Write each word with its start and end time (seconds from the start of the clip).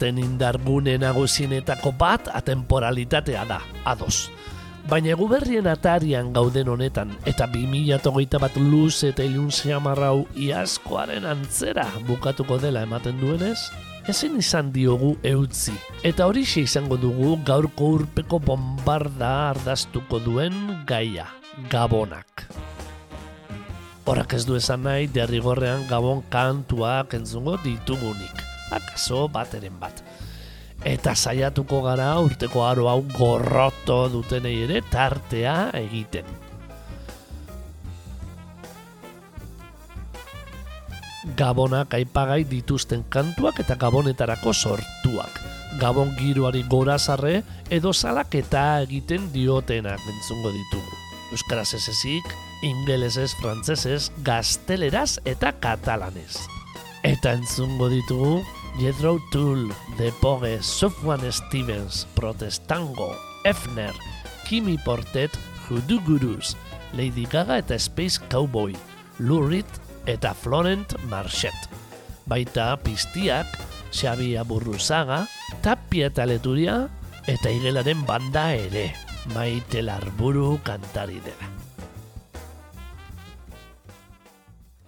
Podcasten 0.00 0.18
indargune 0.18 0.98
nagusienetako 0.98 1.92
bat 1.92 2.28
atemporalitatea 2.32 3.44
da, 3.44 3.60
ados. 3.84 4.30
Baina 4.88 5.14
guberrien 5.14 5.66
atarian 5.68 6.32
gauden 6.32 6.68
honetan, 6.68 7.12
eta 7.26 7.46
2008 7.46 8.40
bat 8.40 8.56
luz 8.56 9.04
eta 9.04 9.22
ilun 9.22 9.50
seamarrau 9.50 10.26
iaskoaren 10.34 11.26
antzera 11.26 11.86
bukatuko 12.08 12.58
dela 12.58 12.82
ematen 12.82 13.20
duenez, 13.20 13.58
ezin 14.08 14.38
izan 14.38 14.72
diogu 14.72 15.18
eutzi. 15.22 15.76
Eta 16.02 16.26
hori 16.26 16.46
izango 16.56 16.96
dugu 16.96 17.36
gaurko 17.44 18.00
urpeko 18.00 18.38
bombarda 18.38 19.50
ardaztuko 19.50 20.18
duen 20.18 20.84
gaia, 20.86 21.26
gabonak. 21.68 22.48
Horak 24.06 24.32
ez 24.32 24.46
du 24.46 24.56
esan 24.56 24.82
nahi 24.82 25.06
derrigorrean 25.06 25.86
gabon 25.86 26.22
kantuak 26.30 27.14
entzungo 27.14 27.58
ditugunik 27.62 28.49
akaso 28.70 29.28
bateren 29.28 29.78
bat. 29.80 30.02
Eta 30.84 31.14
saiatuko 31.14 31.82
gara 31.84 32.14
urteko 32.24 32.64
aro 32.64 32.88
hau 32.88 33.02
gorroto 33.12 34.06
dutenei 34.08 34.62
ere 34.64 34.80
tartea 34.90 35.72
egiten. 35.76 36.24
Gabonak 41.36 41.92
aipagai 41.94 42.46
dituzten 42.48 43.04
kantuak 43.12 43.60
eta 43.60 43.76
gabonetarako 43.76 44.54
sortuak. 44.56 45.40
Gabon 45.78 46.14
giroari 46.16 46.64
gorazarre 46.64 47.42
edo 47.70 47.92
salaketa 47.92 48.80
egiten 48.86 49.28
diotenak 49.34 50.00
entzungo 50.00 50.48
ditugu. 50.54 50.96
Euskaraz 51.30 51.74
ez 51.76 51.84
ezik, 51.92 52.32
ingelesez, 52.66 53.34
frantzesez, 53.38 54.08
gazteleraz 54.24 55.20
eta 55.28 55.52
katalanez. 55.60 56.40
Eta 57.04 57.36
entzungo 57.36 57.90
ditugu 57.92 58.40
Jethro 58.80 59.20
Tull, 59.30 59.68
The 59.98 60.10
Pogue, 60.22 60.62
Sofwan 60.62 61.20
Stevens, 61.30 62.06
Protestango, 62.14 63.14
Efner, 63.44 63.92
Kimi 64.48 64.78
Portet, 64.78 65.30
Hoodoo 65.68 66.00
Gurus, 66.00 66.56
Lady 66.94 67.26
Gaga 67.26 67.58
eta 67.58 67.76
Space 67.78 68.18
Cowboy, 68.30 68.72
Lou 69.18 69.42
Reed 69.46 69.68
eta 70.06 70.32
Florent 70.32 70.96
Marchet. 71.10 71.52
Baita 72.24 72.72
piztiak, 72.80 73.52
Xabi 73.92 74.32
Aburruzaga, 74.40 75.26
Tapia 75.60 76.08
eta 76.08 76.24
Leturia 76.24 76.86
eta 77.28 77.52
Igelaren 77.52 78.06
banda 78.08 78.54
ere, 78.56 78.94
maite 79.36 79.84
larburu 79.84 80.56
kantari 80.64 81.20
dela. 81.20 81.49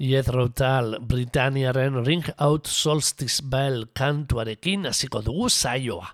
Jethro 0.03 0.49
Tull 0.51 0.99
Britaniaren 0.99 2.05
Ring 2.05 2.25
Out 2.41 2.67
Solstice 2.67 3.39
Bell 3.47 3.85
kantuarekin 3.95 4.89
hasiko 4.91 5.21
dugu 5.23 5.47
saioa. 5.47 6.09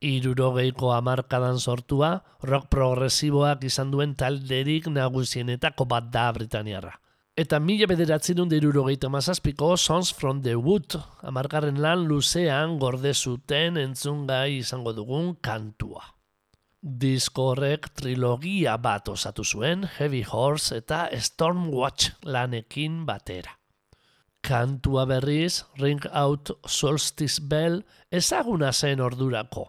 Irurogeiko 0.00 0.94
amarkadan 0.96 1.60
sortua, 1.60 2.14
rock 2.48 2.70
progresiboak 2.72 3.66
izan 3.68 3.92
duen 3.92 4.14
talderik 4.16 4.88
nagusienetako 4.88 5.84
bat 5.84 6.08
da 6.08 6.30
Britaniarra. 6.32 6.96
Eta 7.36 7.60
mila 7.60 7.84
bederatzen 7.92 8.40
dut 8.40 8.56
irurogeita 8.56 9.12
mazazpiko 9.12 9.74
Sons 9.76 10.14
from 10.16 10.40
the 10.40 10.56
Wood, 10.56 10.96
amargarren 11.20 11.82
lan 11.84 12.08
luzean 12.08 12.78
gorde 12.80 13.12
zuten 13.12 13.76
entzungai 13.76 14.62
izango 14.62 14.96
dugun 14.96 15.34
kantua. 15.44 16.15
Disko 16.86 17.48
horrek 17.50 17.88
trilogia 17.98 18.76
bat 18.78 19.08
osatu 19.10 19.42
zuen 19.42 19.80
Heavy 19.96 20.20
Horse 20.22 20.76
eta 20.78 21.08
Stormwatch 21.18 22.12
lanekin 22.22 23.00
batera. 23.08 23.56
Kantua 24.46 25.02
berriz, 25.10 25.64
Ring 25.80 26.06
Out 26.12 26.52
Solstice 26.62 27.42
Bell 27.42 27.80
ezaguna 28.08 28.70
zen 28.72 29.02
ordurako. 29.02 29.66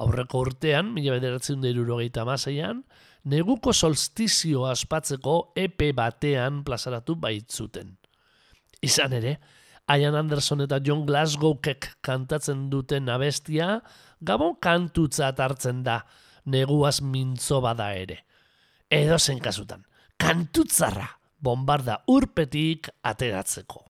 Aurreko 0.00 0.40
urtean, 0.46 0.94
mila 0.94 1.18
bederatzen 1.18 1.60
dira 1.60 2.24
maseian, 2.24 2.82
neguko 3.24 3.74
solstizio 3.74 4.64
aspatzeko 4.64 5.52
EP 5.56 5.92
batean 5.92 6.64
plazaratu 6.64 7.14
baitzuten. 7.14 7.98
Izan 8.80 9.12
ere, 9.12 9.38
Ian 9.92 10.14
Anderson 10.14 10.62
eta 10.62 10.80
John 10.80 11.04
Glasgowkek 11.04 11.98
kantatzen 12.00 12.70
duten 12.70 13.10
abestia, 13.10 13.82
gabon 14.22 14.56
kantutzat 14.56 15.38
hartzen 15.38 15.84
da, 15.84 16.00
neguaz 16.44 17.00
mintzo 17.02 17.60
bada 17.64 17.92
ere. 17.94 18.20
Edo 18.90 19.18
zen 19.18 19.40
kasutan, 19.42 19.84
kantutzarra 20.20 21.08
bombarda 21.44 22.00
urpetik 22.08 22.88
ateratzeko. 23.02 23.84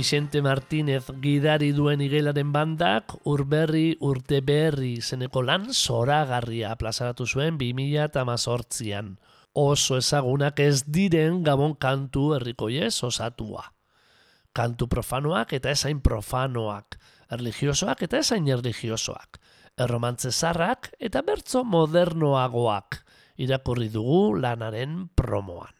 Vicente 0.00 0.40
Martínez 0.40 1.10
gidari 1.20 1.74
duen 1.76 2.00
igelaren 2.00 2.54
bandak 2.54 3.12
urberri 3.28 3.98
urte 4.00 4.38
berri 4.40 4.94
zeneko 5.04 5.42
lan 5.44 5.66
zoragarria 5.76 6.70
plazaratu 6.80 7.26
zuen 7.28 7.58
2018an. 7.60 9.10
Oso 9.52 9.98
ezagunak 10.00 10.62
ez 10.64 10.86
diren 10.88 11.42
gabon 11.44 11.74
kantu 11.76 12.30
herrikoiez 12.38 12.94
osatua. 13.04 13.66
Kantu 14.56 14.88
profanoak 14.88 15.52
eta 15.58 15.74
ezain 15.76 16.00
profanoak, 16.00 16.96
erligiosoak 17.36 18.06
eta 18.08 18.22
ezain 18.24 18.48
erligiosoak, 18.56 19.36
erromantze 19.76 20.32
zarrak 20.32 20.94
eta 20.96 21.20
bertzo 21.28 21.60
modernoagoak, 21.74 23.02
irakurri 23.36 23.92
dugu 23.92 24.40
lanaren 24.40 25.10
promoan. 25.12 25.76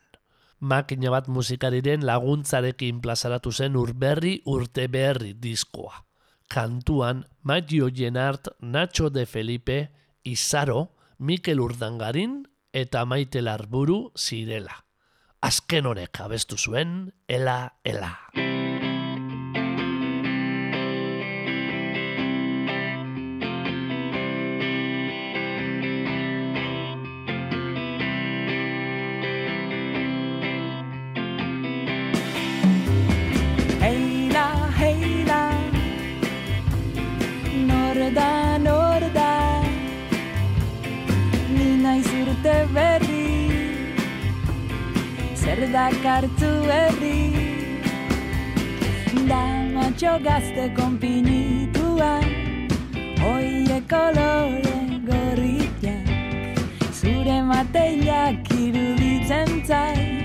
Makina 0.60 1.08
bat 1.10 1.28
musikariren 1.32 2.04
laguntzarekin 2.04 3.00
plazaratu 3.00 3.52
zen 3.52 3.76
urberri 3.80 4.40
urte 4.44 4.86
berri 4.92 5.32
diskoa. 5.32 6.04
Kantuan, 6.50 7.24
Maggio 7.42 7.88
Jenart, 7.88 8.48
Nacho 8.60 9.08
de 9.08 9.24
Felipe, 9.24 9.90
Izaro, 10.24 10.96
Mikel 11.18 11.60
Urdangarin 11.60 12.44
eta 12.72 13.04
Maite 13.04 13.40
Larburu 13.40 14.10
zirela. 14.18 14.84
Azken 15.40 15.86
honek 15.86 16.20
abestu 16.20 16.58
zuen, 16.58 17.12
ela, 17.28 17.76
ela. 17.84 18.16
Dakartzu 45.68 46.50
herri 46.70 47.20
Da 49.28 49.42
matxo 49.74 50.12
gazte 50.24 50.64
konpinituan 50.78 52.24
Oie 53.32 53.80
kolore 53.92 54.78
gorriak 55.10 55.84
Zure 57.00 57.42
mateilak 57.52 58.50
iruditzen 58.56 59.60
zait 59.66 60.19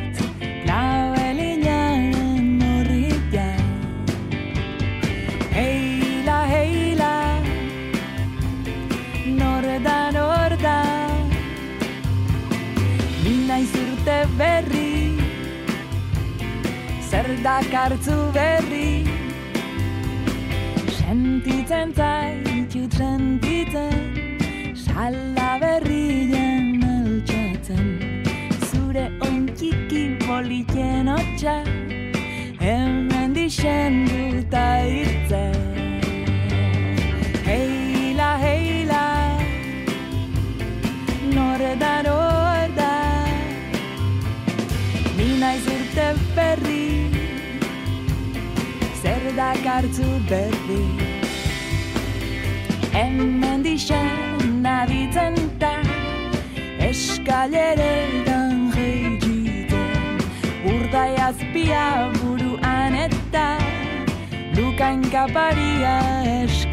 dakartzu 17.43 18.17
berri. 18.33 19.05
Sentitzen 20.97 21.93
zaitut 21.93 22.93
sentitzen 22.93 23.95
Sala 24.73 25.51
berrien 25.61 26.81
altxatzen. 26.83 27.87
Zure 28.69 29.05
ontxiki 29.27 30.03
politen 30.25 31.07
hotxa 31.13 31.57
Hemen 32.59 33.33
dixen 33.35 34.05
duta 34.09 34.65
irtzen. 35.01 35.53
Heila, 37.45 38.31
heila 38.45 39.03
Norda, 41.35 41.93
norda 42.07 42.93
Ni 45.17 45.29
naiz 45.43 45.67
urte 45.75 46.07
berri 46.35 46.74
dakartzu 49.37 50.07
berri 50.29 50.83
Hemen 52.93 53.63
dixen 53.63 54.65
aditzen 54.65 55.35
ta 55.59 55.73
Eskaleretan 56.89 58.71
jeititen 58.75 60.21
Urdai 60.73 61.13
azpia 61.27 61.85
buruan 62.19 62.95
eta 63.07 63.47
Lukain 64.55 65.03
kaparia 65.11 65.97
eskuen 66.43 66.64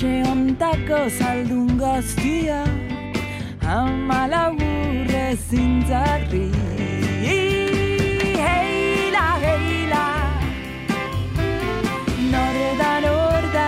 Etxe 0.00 0.22
ontako 0.32 0.98
zaldun 1.12 1.76
gaztia 1.76 2.60
Ama 3.68 4.20
laburre 4.32 5.36
zintzarri 5.36 6.46
Heila, 8.44 9.26
heila 9.42 10.04
Norda, 12.32 12.92
norda 13.04 13.66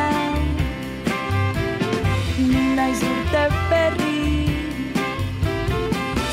Ni 2.38 2.64
naiz 2.78 3.02
urte 3.10 3.44
berri 3.68 4.24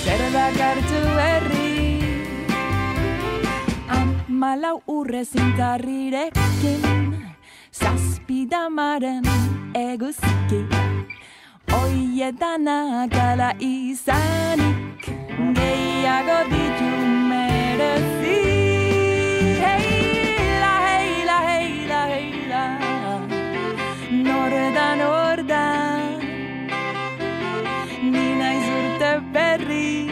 Zer 0.05 0.23
dakartzu 0.37 1.03
herri 1.25 1.75
Amalau 3.99 4.77
urre 4.95 5.25
zintzarrirekin 5.33 6.87
Zazpidamaren 7.83 9.28
eguzki 9.75 10.61
Oiedanak 11.81 13.13
ala 13.13 13.53
izanik 13.59 15.03
Gehiago 15.57 16.39
ditu 16.51 16.89
merezi. 17.29 18.41
Heila, 19.63 20.73
heila, 20.87 21.37
heila, 21.49 22.01
heila 22.13 22.63
Norda, 24.25 24.87
norda 25.01 25.65
Ni 28.01 28.27
naiz 28.41 28.67
berri 29.33 30.09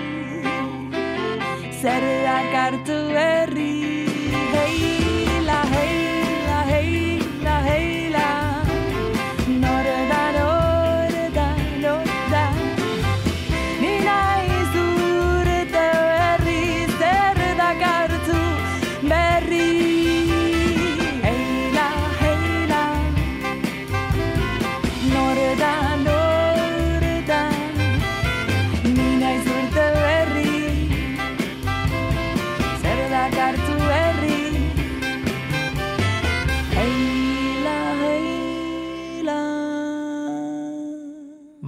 Zer 1.82 2.04
dakartu 2.26 2.98
berri 3.14 3.97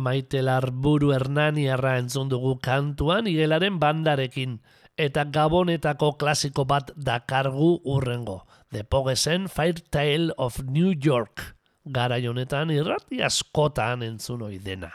Maite 0.09 0.41
Larburu 0.41 1.11
Hernaniarra 1.13 1.91
entzun 2.01 2.31
dugu 2.31 2.55
kantuan 2.65 3.27
igelaren 3.29 3.75
bandarekin 3.77 4.55
eta 4.97 5.27
gabonetako 5.29 6.15
klasiko 6.17 6.63
bat 6.65 6.89
dakargu 6.97 7.75
urrengo. 7.85 8.39
The 8.71 8.81
Pogesen 8.83 9.45
Fire 9.47 9.83
Tale 9.93 10.33
of 10.37 10.63
New 10.65 10.95
York. 10.97 11.53
Gara 11.85 12.17
honetan 12.17 12.73
irrati 12.73 13.21
askotan 13.21 14.01
entzun 14.01 14.41
ohi 14.47 14.57
dena. 14.57 14.89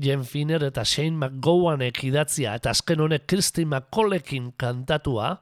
Jen 0.00 0.24
Finner 0.24 0.64
eta 0.64 0.86
Shane 0.88 1.18
McGowanek 1.20 2.00
idatzia 2.08 2.54
eta 2.56 2.72
azken 2.72 3.04
honek 3.04 3.26
Christy 3.28 3.66
McCollekin 3.66 4.54
kantatua, 4.56 5.34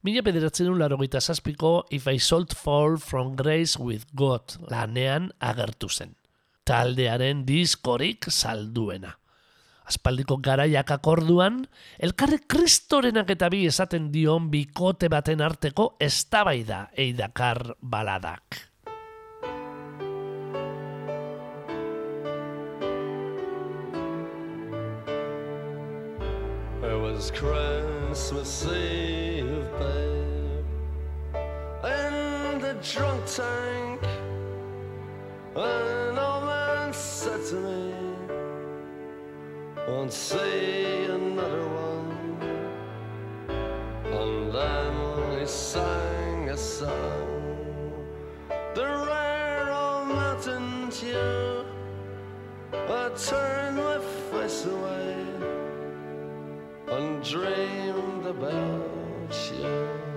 mila 0.00 0.24
bederatzen 0.24 0.72
larogeita 0.78 1.20
zazpiko 1.20 1.84
If 1.90 2.08
I 2.08 2.16
Sold 2.16 2.56
Fall 2.56 2.96
From 2.96 3.36
Grace 3.36 3.76
With 3.76 4.08
God 4.14 4.56
lanean 4.72 5.34
agertu 5.38 5.92
zen. 5.92 6.17
Taldearen 6.68 7.46
diskorik 7.48 8.28
salduena. 8.28 9.14
Aspaldiko 9.88 10.36
garaiak 10.44 10.90
akorduan, 10.92 11.62
elkarri 11.96 12.42
kristorenak 12.44 13.30
eta 13.32 13.48
bi 13.48 13.62
esaten 13.70 14.10
dion 14.12 14.50
bikote 14.52 15.08
baten 15.08 15.40
arteko 15.40 15.94
eztabaida 15.96 16.90
eidakar 16.92 17.72
baladak. 17.80 18.66
It 26.84 27.00
was 27.00 27.30
Christmas 27.32 28.66
Eve, 28.66 29.64
babe, 29.80 30.68
in 31.84 32.60
the 32.60 32.76
drunk 32.84 33.24
tank. 33.24 34.17
An 35.60 36.16
old 36.16 36.44
man 36.44 36.92
said 36.92 37.44
to 37.46 37.56
me, 37.56 37.92
Won't 39.88 40.12
see 40.12 41.06
another 41.06 41.66
one. 41.66 42.38
And 44.06 44.52
then 44.54 45.40
he 45.40 45.46
sang 45.46 46.50
a 46.50 46.56
song, 46.56 47.92
the 48.76 48.84
rare 48.84 49.72
old 49.72 50.06
mountain 50.06 50.90
tune. 50.92 51.66
I 52.72 53.10
turned 53.16 53.78
my 53.78 53.98
face 54.30 54.64
away 54.64 55.26
and 56.88 57.24
dreamed 57.24 58.26
about 58.26 59.34
you. 59.58 60.07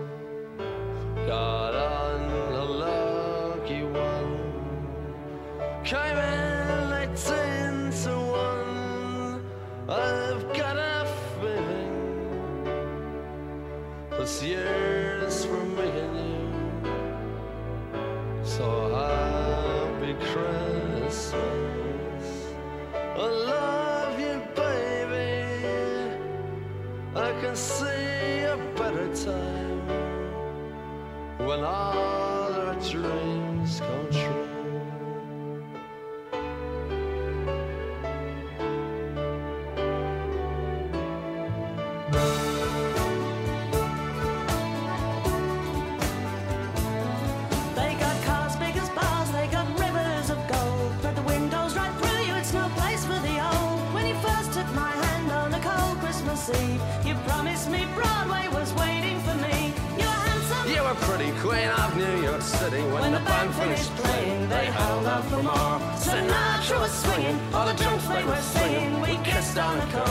gonna 69.72 69.92
come. 69.92 70.11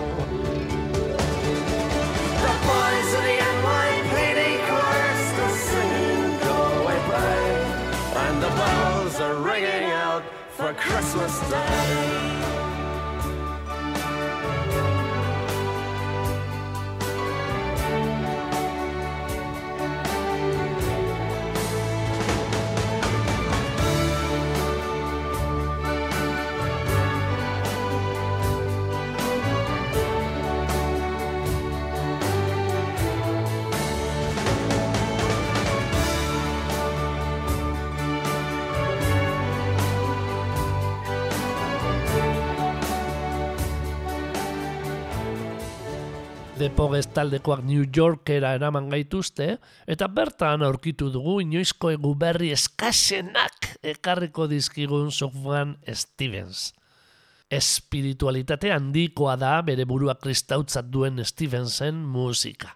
Christmas 10.73 11.39
Day. 11.49 12.60
Depogez 46.61 47.07
taldekoak 47.09 47.63
New 47.65 47.87
Yorkera 47.89 48.51
eraman 48.53 48.91
gaituzte, 48.91 49.55
eta 49.89 50.05
bertan 50.13 50.61
aurkitu 50.61 51.07
dugu 51.09 51.39
inoizko 51.41 51.89
egu 51.95 52.11
berri 52.13 52.51
eskasenak 52.53 53.71
ekarriko 53.93 54.45
dizkigun 54.51 55.09
Sofwan 55.09 55.71
Stevens. 55.89 56.67
Espiritualitate 57.49 58.69
handikoa 58.75 59.39
da 59.41 59.55
bere 59.65 59.87
burua 59.89 60.13
kristautzat 60.21 60.91
duen 60.93 61.17
Stevensen 61.25 62.03
musika. 62.05 62.75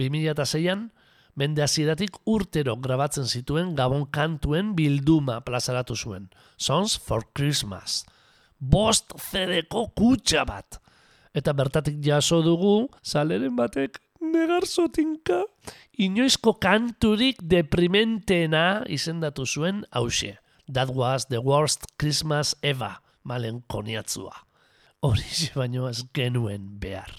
2006an, 0.00 0.88
mende 1.36 1.66
hasieratik 1.66 2.16
urtero 2.24 2.78
grabatzen 2.80 3.28
zituen 3.28 3.76
gabon 3.76 4.08
kantuen 4.08 4.72
bilduma 4.80 5.42
plazaratu 5.44 5.92
zuen. 5.92 6.30
Songs 6.56 6.96
for 6.96 7.28
Christmas. 7.36 8.06
Bost 8.56 9.12
CD-ko 9.28 9.90
kutxa 9.92 10.48
bat. 10.48 10.80
Eta 11.36 11.52
bertatik 11.52 11.98
jaso 12.00 12.40
dugu, 12.40 12.88
saleren 13.04 13.56
batek 13.58 14.00
negar 14.24 14.64
zotinka, 14.64 15.42
inoizko 16.00 16.56
kanturik 16.62 17.42
deprimentena 17.44 18.84
izendatu 18.88 19.44
zuen 19.44 19.84
hause. 19.92 20.38
That 20.72 20.90
was 20.96 21.28
the 21.28 21.42
worst 21.44 21.86
Christmas 22.00 22.56
ever, 22.62 22.96
malen 23.22 23.62
koniatzua. 23.68 24.32
Horixe 25.04 25.52
baino 25.54 25.90
ez 25.92 26.02
genuen 26.16 26.72
behar. 26.80 27.12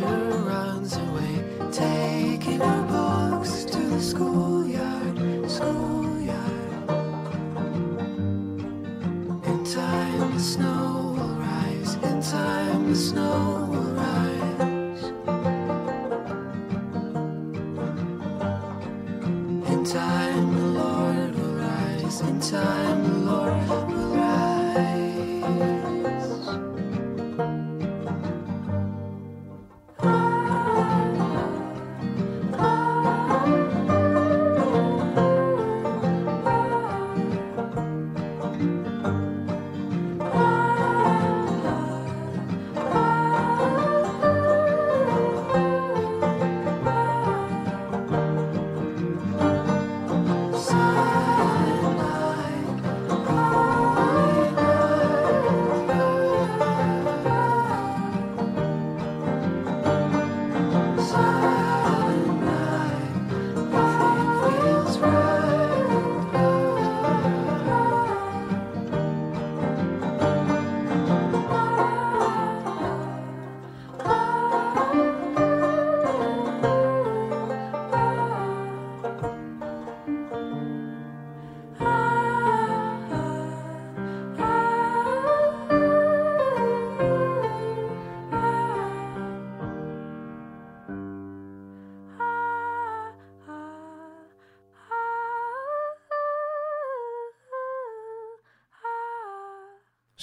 Runs 0.00 0.96
away, 0.96 1.44
taking 1.70 2.60
her 2.60 2.82
books 2.88 3.64
to 3.66 3.76
the 3.76 4.00
schoolyard, 4.00 4.41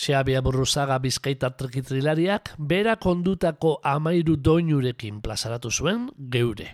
Xabia 0.09 0.41
Burruzaga 0.41 0.95
bizkaita 0.97 1.51
trikitrilariak 1.53 2.55
berak 2.57 3.05
ondutako 3.05 3.75
amairu 3.85 4.39
doinurekin 4.41 5.19
plazaratu 5.21 5.69
zuen 5.69 6.07
geure. 6.33 6.71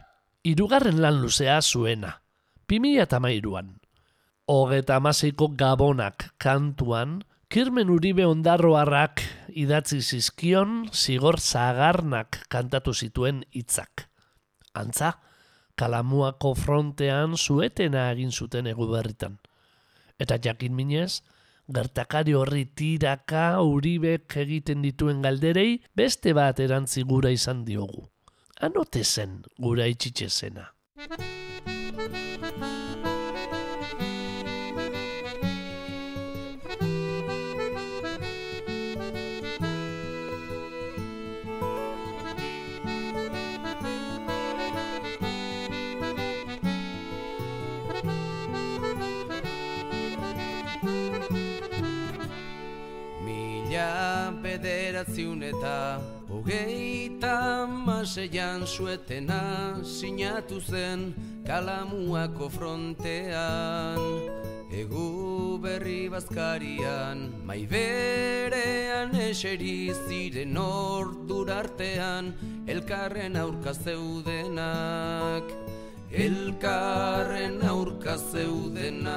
Hirugarren 0.48 1.02
lan 1.04 1.19
luzea 1.19 1.58
zuena, 1.62 2.13
2008an. 2.71 3.74
Hogeta 4.48 5.02
amaseiko 5.02 5.50
gabonak 5.58 6.30
kantuan, 6.39 7.26
Kirmen 7.52 7.91
Uribe 7.91 8.24
ondarroarrak 8.26 9.21
idatzi 9.52 10.00
zizkion 10.00 10.88
zigor 10.93 11.36
zagarnak 11.39 12.39
kantatu 12.48 12.93
zituen 12.93 13.43
hitzak. 13.52 14.08
Antza, 14.74 15.17
kalamuako 15.76 16.56
frontean 16.56 17.36
zuetena 17.36 18.10
egin 18.15 18.32
zuten 18.32 18.67
egu 18.71 18.88
berritan. 18.88 19.41
Eta 20.19 20.39
jakin 20.39 20.71
minez, 20.71 21.19
gertakari 21.67 22.34
horri 22.38 22.65
tiraka 22.75 23.62
uribek 23.62 24.38
egiten 24.45 24.82
dituen 24.86 25.21
galderei 25.25 25.82
beste 25.95 26.34
bat 26.34 26.60
erantzi 26.60 27.04
gura 27.04 27.32
izan 27.34 27.65
diogu. 27.65 28.06
Anote 28.62 29.04
zen 29.04 29.41
gura 29.60 29.88
itxitxe 29.91 30.30
zena. 30.30 30.69
Bederatziun 54.56 55.44
eta 55.44 56.00
hogeita 56.32 57.68
maseian 57.68 58.65
suetena 58.65 59.76
sinatu 59.84 60.62
zen 60.62 61.13
kalamuako 61.48 62.50
frontean 62.50 64.00
Egu 64.76 65.60
berri 65.62 66.10
bazkarian, 66.10 67.32
maiberean 67.46 69.13
eseri 69.15 69.94
ziren 70.08 70.58
ordurartean, 70.58 72.34
elkarren 72.68 73.38
aurka 73.38 73.74
zeudenak, 73.74 75.44
elkarren 76.12 77.62
aurka 77.63 78.18
zeudenak. 78.18 79.15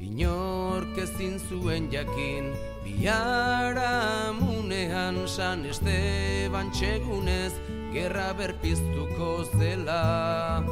Inork 0.00 0.98
ezin 0.98 1.38
zuen 1.48 1.88
jakin 1.92 2.52
Biara 2.86 4.30
munean 4.38 5.26
San 5.26 5.66
Esteban 5.66 6.70
txegunez 6.70 7.52
Gerra 7.92 8.30
berpiztuko 8.38 9.30
zela. 9.58 10.62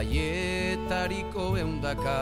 Aietariko 0.00 1.44
eundaka 1.60 2.16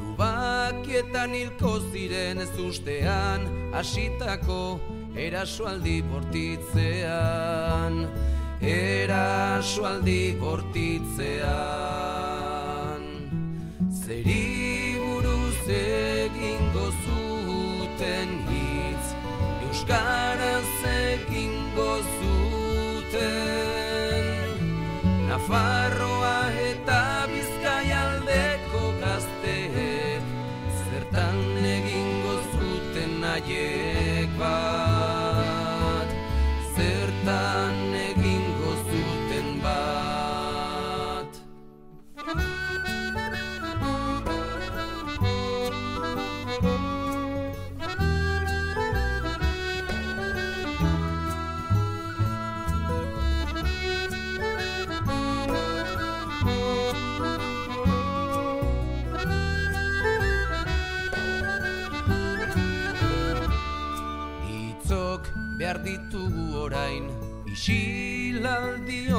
Lubakietan 0.00 1.36
hilko 1.36 1.74
ziren 1.90 2.40
ez 2.40 2.54
ustean 2.56 3.44
Asitako 3.76 4.80
erasoaldi 5.26 5.98
bortitzean. 6.08 8.00
Erasoaldi 8.76 10.22
bortitzean. 10.40 13.04
Zeri 14.00 14.59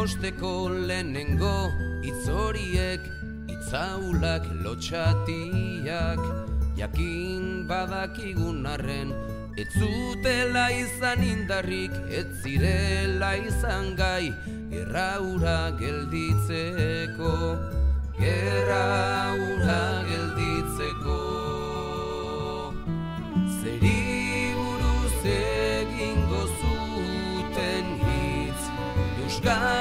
osteko 0.02 0.70
lehenengo 0.88 1.72
Itzoriek, 2.02 3.02
itzaulak, 3.54 4.48
lotxatiak 4.64 6.22
Jakin 6.78 7.68
badakigun 7.70 8.66
arren 8.66 9.14
Ez 9.62 9.68
zutela 9.78 10.70
izan 10.74 11.22
indarrik, 11.22 11.94
ez 12.10 12.26
zirela 12.42 13.36
izan 13.46 13.94
gai 14.00 14.34
Gerra 14.72 15.20
ura 15.22 15.60
gelditzeko 15.78 17.36
Gerra 18.22 19.34
ura 19.34 19.84
gelditzeko. 20.10 21.20
Zeri 23.60 24.54
buruz 24.58 25.22
egingo 25.34 26.44
zuten 26.60 27.86
euskaraz 28.02 29.81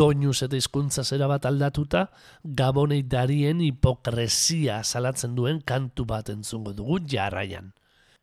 doinuz 0.00 0.38
eta 0.46 0.56
hizkuntza 0.56 1.02
zera 1.04 1.26
bat 1.28 1.44
aldatuta, 1.44 2.06
gabonei 2.42 3.02
darien 3.04 3.60
hipokresia 3.60 4.78
salatzen 4.80 5.34
duen 5.36 5.60
kantu 5.60 6.06
bat 6.08 6.30
entzungo 6.32 6.72
dugu 6.72 7.02
jarraian. 7.04 7.74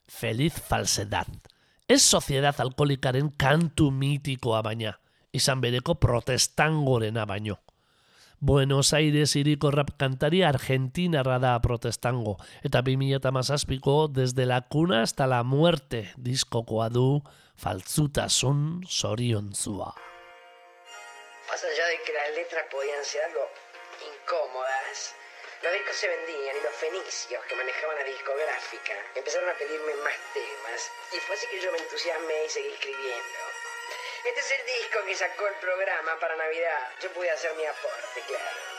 Feliz 0.07 0.55
falsedad. 0.57 1.29
Ez 1.87 2.01
soziedad 2.01 2.57
alkoholikaren 2.63 3.29
kantu 3.37 3.91
mitikoa 3.91 4.63
baina, 4.65 4.95
izan 5.31 5.61
bereko 5.61 5.99
protestangorena 6.01 7.27
baino. 7.29 7.59
Buenos 8.39 8.93
Aires 8.93 9.35
iriko 9.37 9.69
rap 9.73 9.93
kantari 10.01 10.43
argentinarra 10.45 11.37
da 11.41 11.55
protestango, 11.61 12.37
eta 12.65 12.81
2008ko 12.81 13.97
desde 14.13 14.49
la 14.49 14.61
cuna 14.65 15.03
hasta 15.05 15.29
la 15.29 15.43
muerte 15.43 16.07
diskokoa 16.17 16.89
du 16.89 17.07
faltzutasun 17.55 18.83
zoriontzua. 18.85 19.93
Más 21.57 21.63
allá 21.63 21.87
de 21.87 22.01
que 22.03 22.13
las 22.13 22.29
letras 22.35 22.67
podían 22.69 23.03
ser 23.03 23.23
algo 23.23 23.49
incómodas, 24.13 25.15
los 25.63 25.73
discos 25.73 25.95
se 25.95 26.07
vendían 26.07 26.55
y 26.55 26.59
los 26.61 26.75
fenicios 26.75 27.43
que 27.45 27.55
manejaban 27.55 27.97
la 27.97 28.03
discográfica 28.03 28.93
empezaron 29.15 29.49
a 29.49 29.55
pedirme 29.55 29.95
más 29.95 30.13
temas 30.35 30.91
y 31.13 31.17
fue 31.17 31.35
así 31.35 31.47
que 31.47 31.59
yo 31.59 31.71
me 31.71 31.79
entusiasmé 31.79 32.45
y 32.45 32.49
seguí 32.49 32.71
escribiendo. 32.73 33.39
Este 34.23 34.39
es 34.39 34.51
el 34.51 34.65
disco 34.67 35.03
que 35.03 35.15
sacó 35.15 35.47
el 35.47 35.55
programa 35.55 36.19
para 36.19 36.35
Navidad. 36.35 36.91
Yo 36.99 37.11
pude 37.13 37.31
hacer 37.31 37.51
mi 37.55 37.65
aporte, 37.65 38.21
claro. 38.27 38.76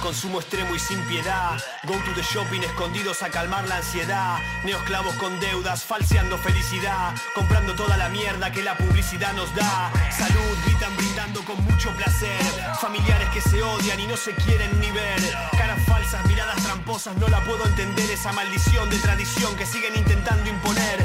Consumo 0.00 0.40
extremo 0.40 0.74
y 0.74 0.78
sin 0.78 1.00
piedad. 1.06 1.58
Go 1.84 1.94
to 1.94 2.12
the 2.14 2.22
shopping 2.22 2.60
escondidos 2.62 3.22
a 3.22 3.30
calmar 3.30 3.66
la 3.68 3.76
ansiedad. 3.76 4.38
Neosclavos 4.64 5.14
con 5.16 5.38
deudas, 5.40 5.84
falseando 5.84 6.38
felicidad. 6.38 7.14
Comprando 7.34 7.74
toda 7.74 7.96
la 7.96 8.08
mierda 8.08 8.50
que 8.50 8.62
la 8.62 8.76
publicidad 8.76 9.32
nos 9.34 9.54
da. 9.54 9.90
Salud, 10.10 10.56
gritan 10.64 10.96
brindando 10.96 11.44
con 11.44 11.62
mucho 11.64 11.90
placer. 11.96 12.40
Familiares 12.80 13.28
que 13.30 13.40
se 13.40 13.62
odian 13.62 14.00
y 14.00 14.06
no 14.06 14.16
se 14.16 14.34
quieren 14.34 14.80
ni 14.80 14.90
ver. 14.90 15.20
Caras 15.56 15.80
falsas, 15.86 16.24
miradas 16.26 16.62
tramposas, 16.62 17.16
no 17.16 17.28
la 17.28 17.42
puedo 17.44 17.64
entender. 17.66 18.10
Esa 18.10 18.32
maldición 18.32 18.88
de 18.90 18.98
tradición 18.98 19.54
que 19.56 19.66
siguen 19.66 19.96
intentando 19.96 20.48
imponer. 20.48 21.04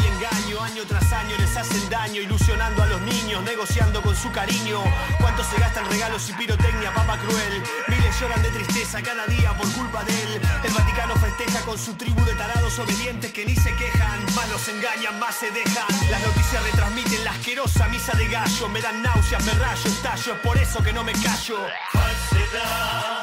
Y 0.00 0.06
engaño, 0.06 0.62
año 0.62 0.84
tras 0.88 1.12
año 1.12 1.36
les 1.38 1.56
hacen 1.56 1.88
daño. 1.90 2.20
Ilusionando 2.20 2.82
a 2.82 2.86
los 2.86 3.00
niños, 3.02 3.42
negociando 3.42 4.02
con 4.02 4.16
su 4.16 4.30
cariño. 4.30 4.82
¿Cuánto 5.20 5.44
se 5.44 5.58
gastan 5.58 5.88
regalos 5.90 6.28
y 6.30 6.32
pirotecnia, 6.32 6.92
papa 6.94 7.18
cruel? 7.18 7.62
Miles 7.88 8.20
lloran 8.20 8.42
de 8.42 8.50
tristeza 8.50 9.02
cada 9.02 9.26
día 9.26 9.52
por 9.56 9.70
culpa 9.72 10.04
de 10.04 10.22
él. 10.22 10.40
El 10.64 10.72
Vaticano 10.72 11.14
festeja 11.16 11.60
con 11.62 11.78
su 11.78 11.94
tribu 11.94 12.24
de 12.24 12.34
tarados 12.34 12.78
obedientes 12.78 13.32
que 13.32 13.44
ni 13.44 13.54
se 13.54 13.74
quejan. 13.76 14.24
Más 14.34 14.48
los 14.50 14.66
engañan, 14.68 15.18
más 15.18 15.34
se 15.34 15.50
dejan. 15.50 15.86
Las 16.10 16.22
noticias 16.22 16.62
retransmiten 16.64 17.24
la 17.24 17.32
asquerosa 17.32 17.88
misa 17.88 18.12
de 18.16 18.28
gallo. 18.28 18.68
Me 18.68 18.80
dan 18.80 19.02
náuseas, 19.02 19.44
me 19.44 19.52
rayo, 19.52 19.88
estallo. 19.88 20.34
Es 20.34 20.40
por 20.40 20.56
eso 20.58 20.82
que 20.82 20.92
no 20.92 21.04
me 21.04 21.12
callo. 21.12 21.66
Falsedad, 21.92 23.21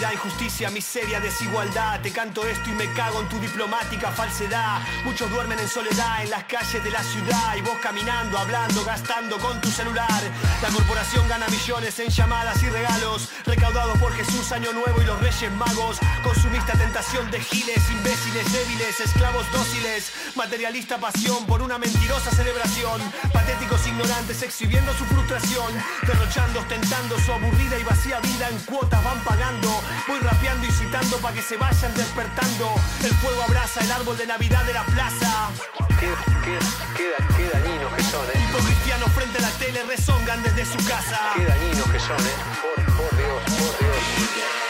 Injusticia, 0.00 0.70
miseria, 0.70 1.20
desigualdad. 1.20 2.00
Te 2.00 2.10
canto 2.10 2.46
esto 2.46 2.70
y 2.70 2.72
me 2.72 2.90
cago 2.94 3.20
en 3.20 3.28
tu 3.28 3.38
diplomática 3.38 4.10
falsedad. 4.10 4.80
Muchos 5.04 5.30
duermen 5.30 5.58
en 5.58 5.68
soledad 5.68 6.24
en 6.24 6.30
las 6.30 6.44
calles 6.44 6.82
de 6.82 6.90
la 6.90 7.02
ciudad. 7.02 7.54
Y 7.56 7.60
vos 7.60 7.76
caminando, 7.82 8.38
hablando, 8.38 8.82
gastando 8.82 9.38
con 9.38 9.60
tu 9.60 9.70
celular. 9.70 10.22
La 10.62 10.68
corporación 10.70 11.28
gana 11.28 11.46
millones 11.48 11.98
en 12.00 12.08
llamadas 12.08 12.62
y 12.62 12.70
regalos. 12.70 13.28
Recaudados 13.44 13.98
por 13.98 14.12
Jesús, 14.14 14.50
Año 14.52 14.72
Nuevo 14.72 15.00
y 15.02 15.04
los 15.04 15.20
Reyes 15.20 15.52
Magos. 15.52 15.98
Consumista 16.22 16.72
tentación 16.72 17.30
de 17.30 17.40
giles, 17.40 17.90
imbéciles, 17.90 18.52
débiles, 18.52 19.00
esclavos 19.00 19.50
dóciles. 19.52 20.12
Materialista 20.34 20.98
pasión 20.98 21.44
por 21.46 21.60
una 21.62 21.78
mentirosa 21.78 22.30
celebración. 22.30 23.00
Patéticos 23.32 23.86
ignorantes 23.86 24.42
exhibiendo 24.42 24.92
su 24.94 25.04
frustración. 25.04 25.72
Derrochando, 26.06 26.60
ostentando 26.60 27.18
su 27.20 27.32
aburrida 27.32 27.78
y 27.78 27.84
vacía 27.84 28.18
vida 28.20 28.48
en 28.48 28.58
cuotas 28.60 29.04
van 29.04 29.20
pagando. 29.24 29.70
Voy 30.08 30.18
rapeando 30.20 30.66
y 30.66 30.70
citando 30.70 31.16
para 31.18 31.34
que 31.34 31.42
se 31.42 31.56
vayan 31.56 31.94
despertando. 31.94 32.74
El 33.02 33.14
fuego 33.16 33.42
abraza 33.42 33.80
el 33.80 33.92
árbol 33.92 34.16
de 34.16 34.26
Navidad 34.26 34.64
de 34.64 34.74
la 34.74 34.84
plaza. 34.84 35.50
Qué, 35.98 36.08
qué, 36.44 36.58
qué, 36.96 37.12
qué 37.36 37.50
dañinos 37.52 37.92
que 37.94 38.02
son, 38.04 38.26
eh. 38.34 38.40
Cristianos 38.64 39.12
frente 39.12 39.38
a 39.38 39.42
la 39.42 39.50
tele 39.50 39.82
rezongan 39.84 40.42
desde 40.42 40.64
su 40.64 40.78
casa. 40.88 41.32
Qué 41.34 41.44
dañinos 41.44 41.88
que 41.90 42.00
son, 42.00 42.18
eh. 42.18 42.36
Por, 42.62 42.96
por 42.96 43.16
Dios, 43.16 43.42
por 43.44 43.78
Dios. 43.78 44.69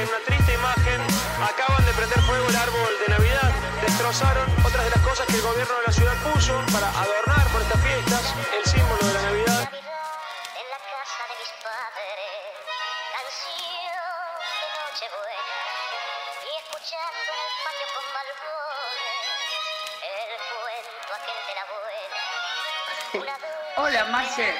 Imagen, 0.00 0.08
una 0.08 0.24
triste 0.24 0.52
imagen. 0.54 1.00
Acaban 1.42 1.84
de 1.84 1.92
prender 1.92 2.20
fuego 2.22 2.48
el 2.48 2.56
árbol 2.56 2.90
de 3.06 3.12
Navidad. 3.12 3.52
Destrozaron 3.82 4.48
otras 4.64 4.84
de 4.84 4.90
las 4.90 5.00
cosas 5.00 5.26
que 5.26 5.36
el 5.36 5.42
gobierno 5.42 5.74
de 5.76 5.86
la 5.86 5.92
ciudad 5.92 6.14
puso 6.32 6.54
para 6.72 6.88
adornar 6.88 7.46
por 7.52 7.60
estas 7.62 7.80
fiestas 7.82 8.34
el 8.56 8.64
símbolo 8.64 9.06
de 9.06 9.14
la 9.14 9.22
Navidad. 9.22 9.70
Hola 23.76 24.04
Marcel, 24.04 24.54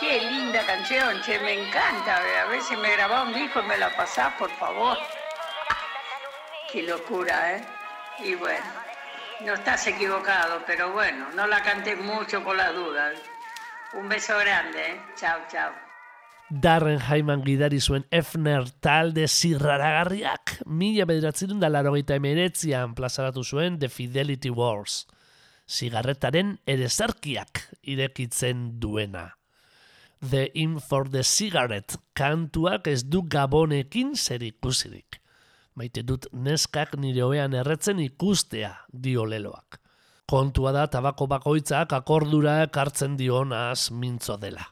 qué 0.00 0.20
linda 0.20 0.64
canción, 0.66 1.20
che, 1.22 1.38
me 1.40 1.52
encanta. 1.52 2.16
A 2.42 2.46
ver 2.46 2.62
si 2.62 2.76
me 2.76 2.92
grabás 2.92 3.28
un 3.28 3.34
disco 3.34 3.60
y 3.60 3.66
me 3.66 3.78
la 3.78 3.94
pasás, 3.96 4.34
por 4.34 4.50
favor. 4.50 4.98
Qué 6.70 6.82
locura, 6.82 7.56
¿eh? 7.56 7.64
Y 8.24 8.34
bueno, 8.34 8.64
no 9.44 9.54
estás 9.54 9.86
equivocado, 9.86 10.62
pero 10.66 10.92
bueno, 10.92 11.28
no 11.34 11.46
la 11.46 11.62
cantes 11.62 11.98
mucho 11.98 12.42
por 12.42 12.56
las 12.56 12.74
dudas. 12.74 13.18
Un 13.94 14.08
beso 14.08 14.36
grande, 14.38 14.92
¿eh? 14.92 15.00
Chao, 15.16 15.40
chao. 15.50 15.72
Darren 16.48 17.00
Haiman 17.00 17.42
gidari 17.42 17.80
zuen 17.80 18.04
Efner 18.10 18.70
talde 18.80 19.26
zirraragarriak 19.26 20.60
mila 20.66 21.04
bederatzerun 21.04 21.58
da 21.58 21.68
larogeita 21.68 22.14
emeretzian 22.14 22.94
plazaratu 22.94 23.42
zuen 23.42 23.80
The 23.80 23.88
Fidelity 23.88 24.50
Wars. 24.50 25.06
Zigarretaren 25.66 26.60
erezarkiak 26.66 27.64
irekitzen 27.82 28.78
duena. 28.78 29.35
The 30.30 30.50
In 30.54 30.80
for 30.80 31.08
the 31.08 31.22
Cigarette 31.22 31.98
kantuak 32.16 32.86
ez 32.88 33.04
du 33.04 33.20
gabonekin 33.28 34.14
zer 34.16 34.42
ikusirik. 34.42 35.20
Maite 35.76 36.02
dut 36.02 36.26
neskak 36.32 36.96
nire 36.98 37.22
hoean 37.22 37.54
erretzen 37.54 38.00
ikustea 38.00 38.72
dio 38.90 39.26
leloak. 39.28 39.76
Kontua 40.26 40.72
da 40.72 40.86
tabako 40.90 41.28
bakoitzak 41.30 41.92
akordura 41.92 42.56
ekartzen 42.64 43.14
dionaz 43.20 43.92
mintzo 43.92 44.38
dela. 44.40 44.64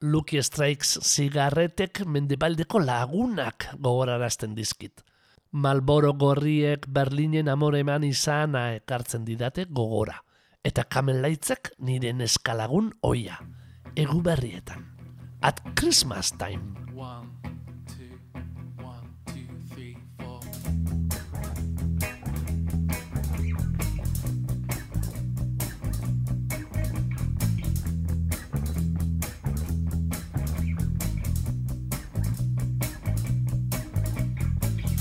Lucky 0.00 0.40
Strikes 0.42 1.02
zigarretek 1.02 2.04
mendebaldeko 2.06 2.78
lagunak 2.80 3.68
gogorarazten 3.74 4.54
dizkit. 4.54 5.02
Malboro 5.50 6.14
gorriek 6.14 6.88
Berlinen 6.88 7.50
amore 7.50 7.82
eman 7.84 8.08
izana 8.08 8.70
ekartzen 8.78 9.26
didate 9.26 9.66
gogora. 9.68 10.16
Eta 10.64 10.86
kamelaitzek 10.88 11.74
nire 11.78 12.14
neskalagun 12.16 12.92
oia. 13.02 13.42
Egu 13.96 14.22
berrietan. 14.22 14.93
At 15.44 15.60
Christmas 15.76 16.30
time. 16.30 16.74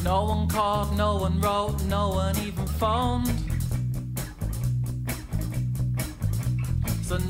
No 0.03 0.25
one 0.25 0.49
called, 0.49 0.97
no 0.97 1.15
one 1.15 1.39
wrote, 1.39 1.82
no 1.86 2.10
one 2.10 2.38
even 2.39 2.67
phoned. 2.67 3.53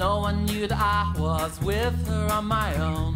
No 0.09 0.19
one 0.19 0.43
knew 0.43 0.67
that 0.67 0.81
I 0.81 1.13
was 1.17 1.53
with 1.61 1.95
her 2.09 2.25
on 2.37 2.45
my 2.59 2.69
own. 2.89 3.15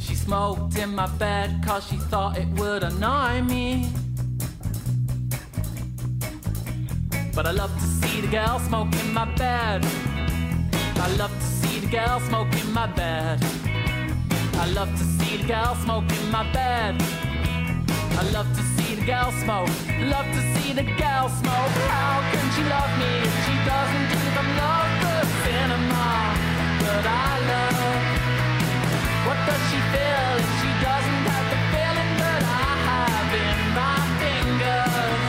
She 0.00 0.16
smoked 0.16 0.76
in 0.76 0.90
my 0.92 1.06
bed 1.24 1.48
cause 1.64 1.86
she 1.86 1.98
thought 2.10 2.36
it 2.36 2.48
would 2.58 2.82
annoy 2.82 3.42
me. 3.42 3.66
But 7.32 7.44
I 7.46 7.52
love 7.52 7.72
to 7.82 7.88
see 8.00 8.20
the 8.22 8.30
girl 8.38 8.58
smoke 8.68 8.92
in 9.02 9.12
my 9.14 9.26
bed. 9.44 9.86
I 11.04 11.08
love 11.20 11.34
to 11.42 11.48
see 11.60 11.78
the 11.84 11.90
girl 11.98 12.18
smoke 12.28 12.52
in 12.62 12.72
my 12.72 12.88
bed. 12.88 13.38
I 14.64 14.66
love 14.78 14.90
to 15.00 15.04
see 15.18 15.36
the 15.36 15.46
girl 15.54 15.76
smoke 15.84 16.10
in 16.18 16.26
my 16.32 16.44
bed. 16.52 16.94
I 18.20 18.22
love 18.36 18.45
girl 19.06 19.30
smoke. 19.30 19.70
Love 20.02 20.26
to 20.34 20.42
see 20.54 20.72
the 20.72 20.82
girl 20.82 21.28
smoke. 21.28 21.74
How 21.94 22.18
can 22.32 22.42
she 22.54 22.62
love 22.66 22.90
me 22.98 23.10
if 23.22 23.34
she 23.46 23.54
doesn't 23.62 24.10
even 24.18 24.46
love 24.58 24.90
the 25.06 25.16
cinema 25.46 26.34
that 26.82 27.06
I 27.06 27.30
love? 27.52 28.02
What 29.30 29.38
does 29.46 29.62
she 29.70 29.78
feel 29.94 30.30
if 30.42 30.50
she 30.58 30.70
doesn't 30.82 31.22
have 31.30 31.46
the 31.54 31.60
feeling 31.70 32.12
that 32.18 32.42
I 32.50 32.70
have 32.90 33.30
in 33.46 33.58
my 33.78 33.94
fingers? 34.18 35.22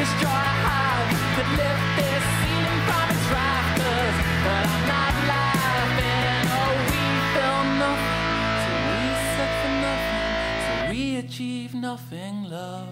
This 0.00 0.12
joy 0.24 0.32
I 0.32 0.56
have 0.64 1.06
could 1.36 1.50
lift 1.60 1.84
this 2.00 2.24
ceiling 2.40 2.80
from 2.88 3.06
its 3.12 3.26
rafters, 3.28 4.16
but 4.40 4.64
I'm 4.72 4.84
not 4.88 5.14
laughing. 5.28 6.48
Oh, 6.48 6.72
we 6.88 7.04
feel 7.36 7.60
nothing, 7.76 8.40
so 8.64 8.72
we 8.88 9.04
set 9.36 9.52
nothing, 9.84 10.32
so 10.64 10.72
we 10.88 11.02
achieve 11.20 11.73
nothing, 11.84 12.44
love. 12.44 12.88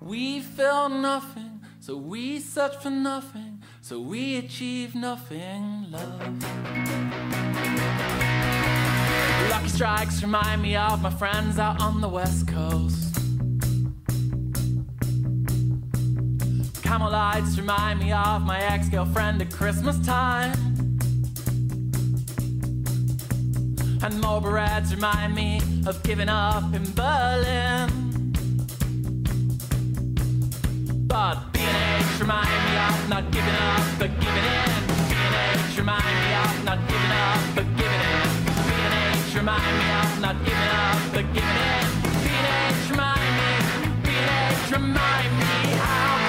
We 0.00 0.38
feel 0.38 0.88
nothing, 0.88 1.60
so 1.80 1.96
we 1.96 2.38
search 2.38 2.76
for 2.76 2.90
nothing, 2.90 3.64
so 3.80 4.00
we 4.00 4.36
achieve 4.36 4.94
nothing, 4.94 5.86
love. 5.90 6.20
Lucky 9.50 9.68
strikes 9.68 10.22
remind 10.22 10.62
me 10.62 10.76
of 10.76 11.02
my 11.02 11.10
friends 11.10 11.58
out 11.58 11.82
on 11.82 12.00
the 12.00 12.08
west 12.08 12.46
coast. 12.46 13.16
Camel 16.84 17.10
lights 17.10 17.58
remind 17.58 17.98
me 17.98 18.12
of 18.12 18.42
my 18.42 18.60
ex-girlfriend 18.60 19.42
at 19.42 19.50
Christmas 19.50 19.98
time. 20.06 20.69
And 24.02 24.18
Marlboro 24.20 24.58
ads 24.60 24.94
remind 24.94 25.34
me 25.34 25.60
of 25.86 26.02
giving 26.02 26.28
up 26.28 26.74
in 26.74 26.84
Berlin. 26.92 28.32
But 31.06 31.52
B&H 31.52 32.20
remind 32.20 32.48
me 32.48 32.76
of 32.88 33.08
not 33.10 33.30
giving 33.30 33.54
up 33.54 33.84
but 33.98 34.10
giving 34.20 34.44
in. 34.44 34.82
B&H 35.10 35.78
remind 35.78 36.16
me 36.22 36.34
of 36.34 36.64
not 36.64 36.78
giving 36.88 37.10
up 37.10 37.40
but 37.54 37.66
giving 37.76 38.00
in. 38.00 38.28
B&H 38.68 39.34
remind 39.36 39.78
me 39.78 39.88
of 40.00 40.20
not 40.20 40.36
giving 40.46 40.70
up 40.80 40.98
but 41.12 41.26
giving 41.34 41.56
in. 41.56 42.00
Remind 42.90 43.32
me, 43.36 43.52
remind 44.72 45.32
me. 45.38 45.54
How 45.78 46.19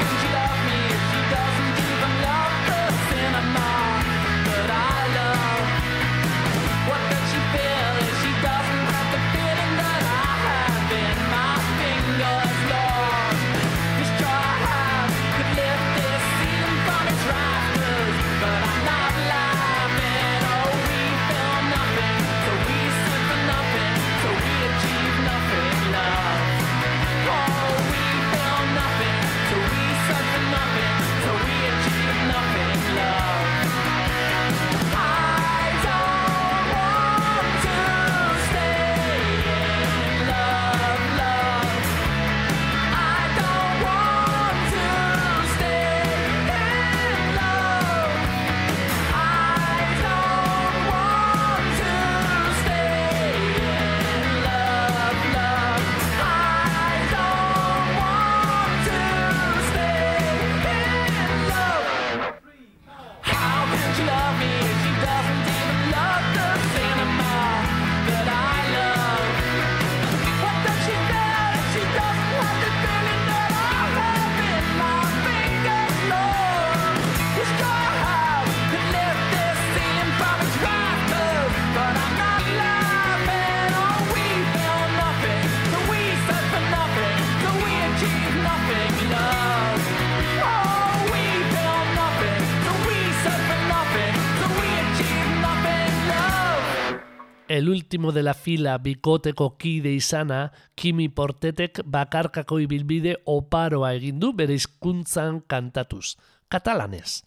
el 97.51 97.67
último 97.67 98.13
de 98.13 98.23
la 98.23 98.33
fila 98.33 98.77
bikoteko 98.77 99.57
kide 99.57 99.91
izana, 99.91 100.53
Kimi 100.73 101.09
Portetek 101.09 101.81
bakarkako 101.83 102.61
ibilbide 102.63 103.17
oparoa 103.27 103.89
egin 103.97 104.21
du 104.21 104.29
bere 104.31 104.55
hizkuntzan 104.55 105.41
kantatuz, 105.51 106.15
katalanez. 106.47 107.23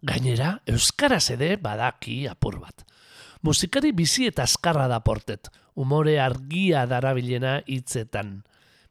Gainera, 0.00 0.62
euskaraz 0.64 1.26
ere 1.34 1.56
badaki 1.60 2.24
apur 2.30 2.56
bat. 2.62 2.86
Musikari 3.42 3.92
bizi 3.92 4.24
eta 4.30 4.46
azkarra 4.48 4.86
da 4.88 5.02
Portet, 5.04 5.50
umore 5.74 6.16
argia 6.24 6.86
darabilena 6.88 7.58
hitzetan. 7.66 8.38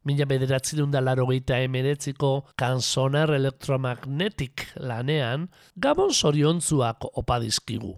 Mila 0.06 0.28
bederatzi 0.30 0.78
dunda 0.78 1.00
laro 1.02 1.26
gita 1.26 1.58
emeretziko 1.58 2.52
kanzonar 2.54 3.32
elektromagnetik 3.34 4.68
lanean, 4.78 5.48
gabon 5.74 6.14
zoriontzuak 6.14 7.08
opadizkigu, 7.18 7.90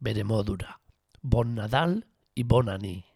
bere 0.00 0.24
modura. 0.24 0.78
Bon 1.20 1.54
Nadal 1.54 2.00
e 2.34 2.42
Bonani. 2.44 3.11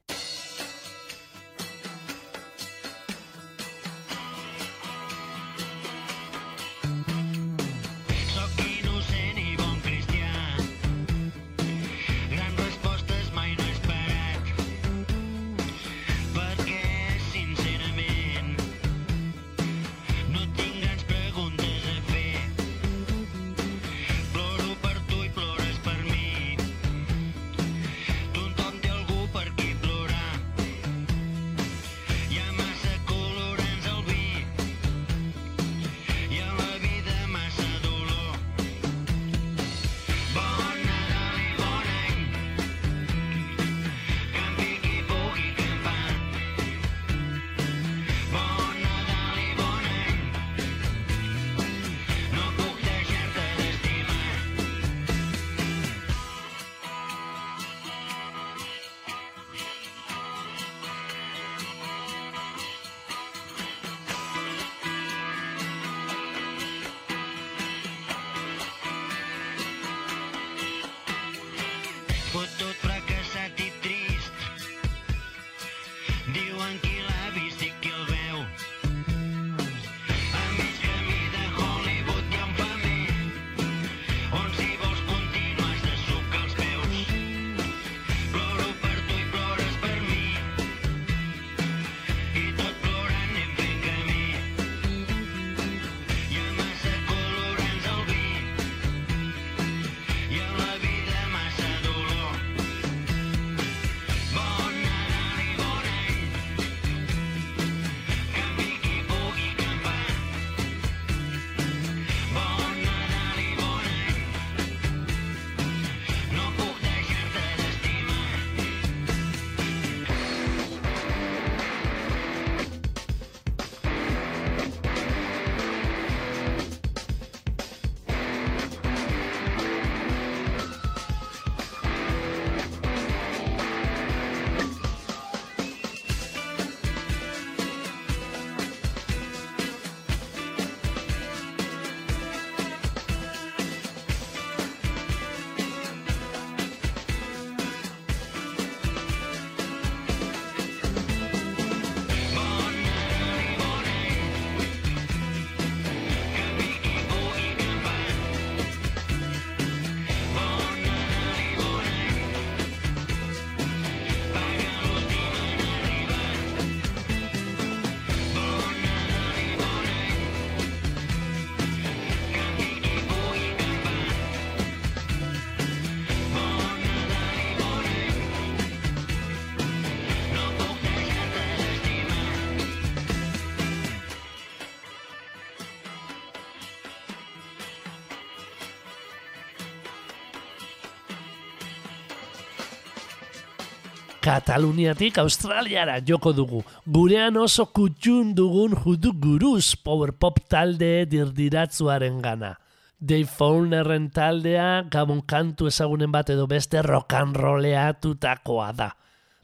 Kataluniatik 194.26 195.20
Australiara 195.22 196.00
joko 196.02 196.32
dugu. 196.34 196.60
Gurean 196.82 197.36
oso 197.38 197.68
kutxun 197.70 198.32
dugun 198.34 198.72
judu 198.74 199.12
guruz 199.22 199.76
power 199.78 200.10
pop 200.18 200.40
talde 200.50 201.06
dirdiratzuaren 201.06 202.16
gana. 202.24 202.56
Dave 202.98 203.30
Fowlerren 203.30 204.08
taldea 204.10 204.82
gabon 204.90 205.20
kantu 205.22 205.68
ezagunen 205.70 206.10
bat 206.10 206.32
edo 206.34 206.48
beste 206.50 206.82
rockanrolea 206.82 207.84
tutakoa 208.02 208.72
da. 208.74 208.88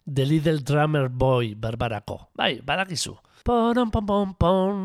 The 0.02 0.26
Little 0.26 0.64
Drummer 0.66 1.06
Boy 1.08 1.54
berbarako. 1.54 2.18
Bai, 2.34 2.58
badakizu. 2.66 3.14
Poron 3.46 3.94
pon, 3.94 4.06
pon, 4.06 4.34
pom. 4.34 4.82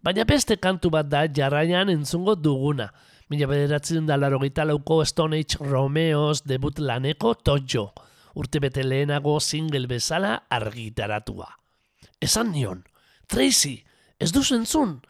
Baina 0.00 0.24
beste 0.24 0.56
kantu 0.56 0.88
bat 0.96 1.12
da 1.12 1.26
jarraian 1.28 1.92
entzungo 1.92 2.32
duguna. 2.34 2.88
Mila 3.28 3.52
bederatzen 3.52 4.08
da 4.08 4.16
larogeita 4.16 4.64
lauko 4.64 5.02
Stone 5.04 5.36
Age 5.44 5.60
Romeos 5.60 6.46
debut 6.48 6.80
laneko 6.80 7.34
tojo. 7.34 7.90
Tojo 7.92 8.12
urtebete 8.34 8.84
lehenago 8.84 9.38
single 9.40 9.86
bezala 9.90 10.44
argitaratua. 10.50 11.48
Esan 12.20 12.52
nion, 12.52 12.84
Tracy, 13.26 13.84
ez 14.18 14.32
du 14.32 14.42
zentzun, 14.44 15.00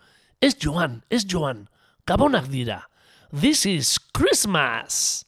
ez 0.41 0.55
joan, 0.61 1.03
ez 1.11 1.25
joan, 1.25 1.68
gabonak 2.07 2.51
dira. 2.53 2.85
This 3.33 3.66
is 3.66 3.99
Christmas! 4.12 5.25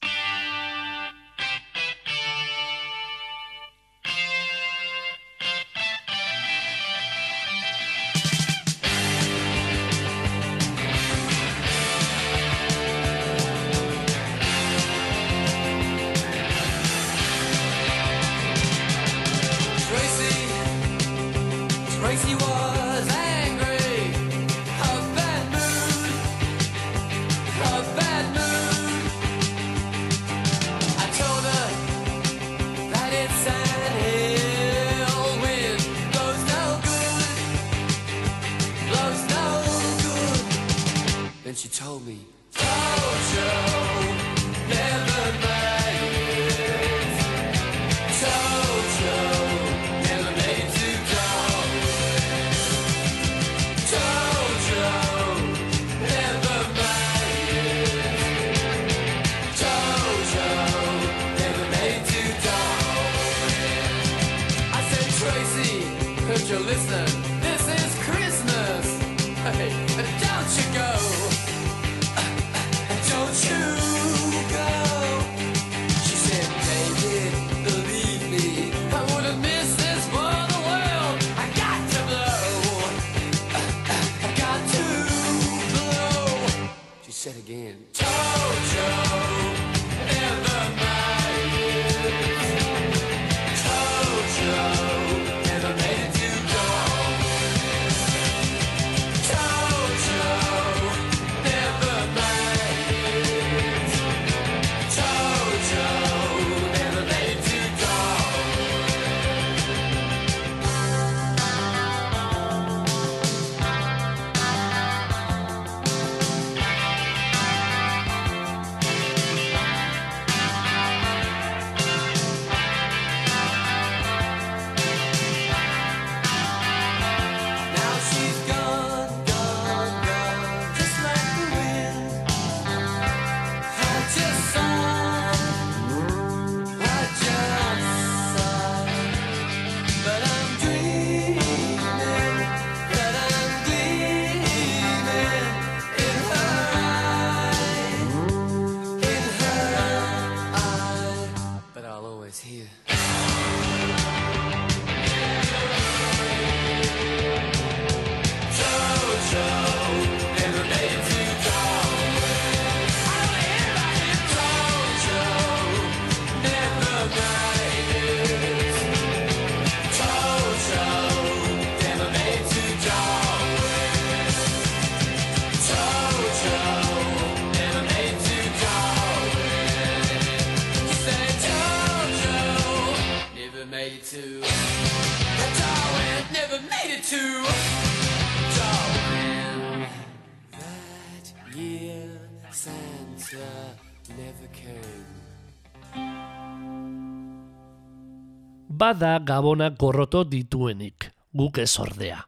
Bada 198.86 199.16
gabona 199.18 199.72
gorroto 199.74 200.20
dituenik, 200.30 201.08
guk 201.34 201.56
ez 201.58 201.72
ordea. 201.82 202.20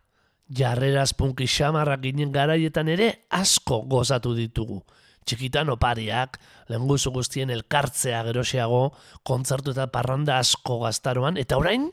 Jarreraz 0.51 1.13
punki 1.15 1.47
xamarrak 1.47 2.01
ginen 2.03 2.33
garaietan 2.35 2.91
ere 2.91 3.07
asko 3.31 3.77
gozatu 3.87 4.33
ditugu. 4.35 4.81
Txikitan 5.23 5.71
opariak, 5.71 6.41
lenguzu 6.67 7.13
guztien 7.15 7.55
elkartzea 7.55 8.25
geroxeago, 8.27 8.83
kontzertu 9.23 9.77
eta 9.77 9.87
parranda 9.95 10.41
asko 10.43 10.81
gaztaroan, 10.83 11.39
eta 11.39 11.61
orain, 11.63 11.87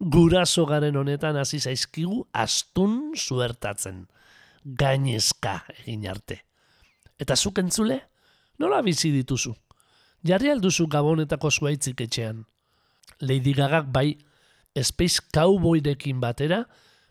guraso 0.00 0.64
garen 0.64 0.96
honetan 0.96 1.36
hasi 1.36 1.60
zaizkigu 1.60 2.24
astun 2.32 3.12
zuertatzen. 3.20 4.06
Gainezka 4.64 5.58
egin 5.82 6.08
arte. 6.08 6.40
Eta 7.20 7.36
zuk 7.36 7.60
entzule? 7.60 8.00
Nola 8.64 8.80
bizi 8.80 9.12
dituzu? 9.12 9.52
Jarri 10.24 10.56
alduzu 10.56 10.88
gabonetako 10.88 11.52
zuaitzik 11.52 12.06
etxean. 12.08 12.46
Lady 13.20 13.54
Gagak 13.54 13.92
bai 13.92 14.16
Space 14.76 15.20
Cowboyrekin 15.32 16.20
batera, 16.20 16.66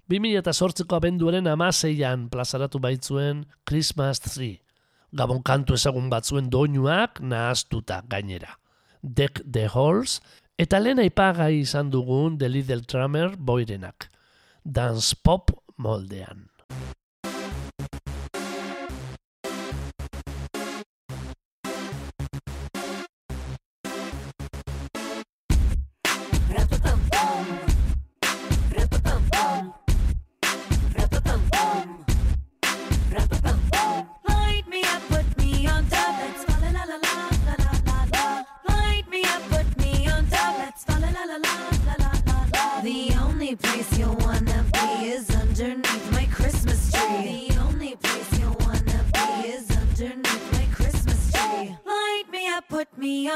2008ko 0.09 0.99
abenduaren 0.99 1.47
amaseian 1.49 2.27
plazaratu 2.29 2.77
baitzuen 2.79 3.45
Christmas 3.65 4.21
Tree. 4.21 4.61
Gabon 5.15 5.41
kantu 5.41 5.73
ezagun 5.73 6.11
batzuen 6.11 6.49
doinuak 6.53 7.21
nahaztuta 7.21 8.03
gainera. 8.09 8.59
Deck 9.01 9.41
the 9.45 9.65
Halls, 9.73 10.19
eta 10.57 10.79
lehen 10.79 11.01
aipagai 11.01 11.61
izan 11.61 11.89
dugun 11.89 12.37
The 12.37 12.49
Little 12.49 12.81
Drummer 12.85 13.33
boirenak. 13.37 14.09
Dance 14.63 15.15
Pop 15.23 15.51
moldean. 15.77 16.49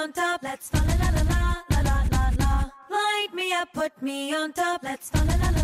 on 0.09 0.13
top. 0.13 0.43
Let's 0.43 0.69
fall 0.69 0.85
la 0.85 0.95
la 0.95 1.09
la 1.11 1.63
la 1.69 1.81
la 1.81 2.03
la 2.11 2.31
la. 2.39 2.69
Light 2.89 3.27
me 3.33 3.53
up, 3.53 3.69
put 3.73 4.01
me 4.01 4.33
on 4.33 4.53
top. 4.53 4.83
Let's 4.83 5.09
fall 5.09 5.25
la 5.25 5.35
la 5.35 5.49
la. 5.51 5.58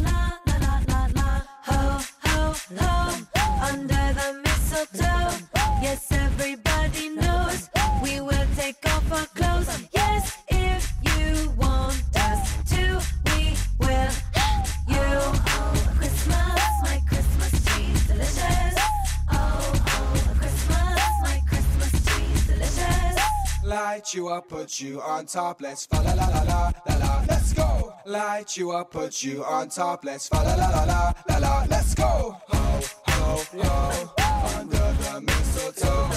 You 24.16 24.30
up, 24.30 24.48
put 24.48 24.80
you 24.80 25.02
on 25.02 25.26
top, 25.26 25.62
let's 25.62 25.86
fa 25.86 25.98
la 25.98 26.14
la 26.14 26.28
la 26.28 26.42
la 26.44 26.72
la 26.88 26.96
la, 26.98 27.24
let's 27.28 27.52
go. 27.54 27.94
Light 28.06 28.56
you 28.56 28.72
up, 28.72 28.92
put 28.92 29.22
you 29.22 29.44
on 29.44 29.68
top, 29.68 30.06
let's 30.06 30.30
fa 30.30 30.38
la 30.38 30.56
la 30.56 30.70
la 30.70 30.84
la 30.86 31.14
la 31.30 31.38
la, 31.38 31.66
let's 31.70 31.94
go. 31.94 32.38
Ho 32.48 32.82
ho 33.08 33.44
ho, 33.58 34.14
under 34.58 34.78
the 34.78 35.22
mistletoe. 35.22 36.10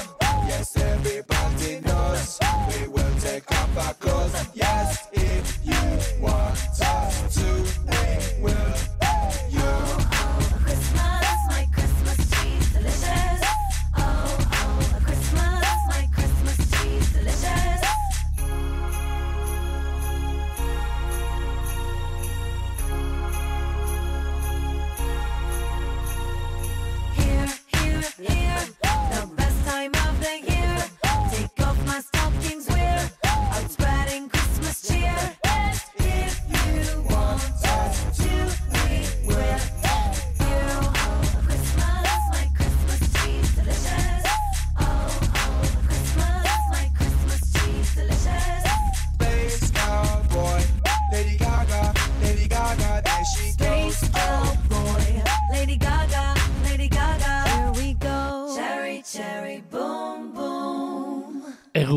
Yes, 0.47 0.77
everybody 0.77 1.81
knows 1.81 2.39
we 2.69 2.89
will 2.89 3.15
take 3.21 3.51
off 3.51 3.79
our 3.79 3.95
clothes. 3.95 4.47
Yes, 4.55 5.09
if 5.13 5.59
you 5.65 6.23
want 6.23 6.57
us 6.81 7.35
to, 7.35 7.49
we 7.91 8.43
will. 8.43 8.88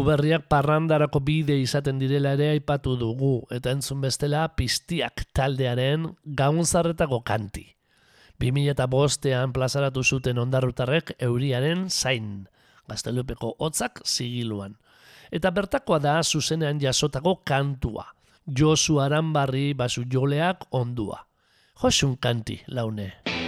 Berriak 0.06 0.48
parrandarako 0.50 1.20
bide 1.24 1.56
izaten 1.62 2.00
direla 2.02 2.34
ere 2.38 2.50
aipatu 2.56 2.96
dugu, 3.00 3.46
eta 3.54 3.72
entzun 3.76 4.02
bestela 4.02 4.44
piztiak 4.58 5.26
taldearen 5.34 6.08
gaunzarretako 6.26 7.22
kanti. 7.28 7.66
2005ean 8.42 9.54
plazaratu 9.54 10.04
zuten 10.04 10.42
ondarrutarrek 10.42 11.14
euriaren 11.20 11.90
zain, 11.90 12.48
gaztelupeko 12.90 13.56
hotzak 13.60 14.02
zigiluan. 14.06 14.78
Eta 15.32 15.52
bertakoa 15.54 16.00
da 16.02 16.16
zuzenean 16.24 16.82
jasotako 16.82 17.42
kantua, 17.46 18.08
Josu 18.46 19.00
Aranbarri 19.00 19.74
basu 19.74 20.04
joleak 20.10 20.66
ondua. 20.72 21.22
Josun 21.82 22.18
kanti, 22.18 22.62
laune. 22.68 23.41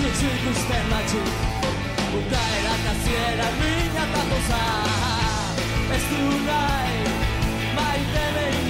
Ez 0.00 0.06
atxutxu 0.06 0.28
ikusten 0.36 0.84
matxu 0.90 1.20
Bukaera 2.12 2.74
kaziera 2.84 3.48
mina 3.58 4.04
eta 4.06 4.22
goza 4.30 4.62
Ez 5.96 6.04
du 6.10 6.22
nahi, 6.46 7.00
maite 7.76 8.24
behin 8.36 8.64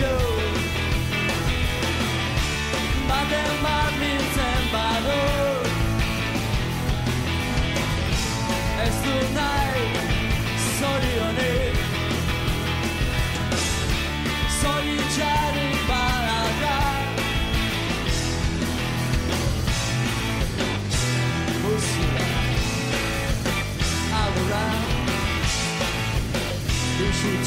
Baten 3.08 3.52
bat 3.62 3.89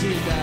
cidade. 0.04 0.42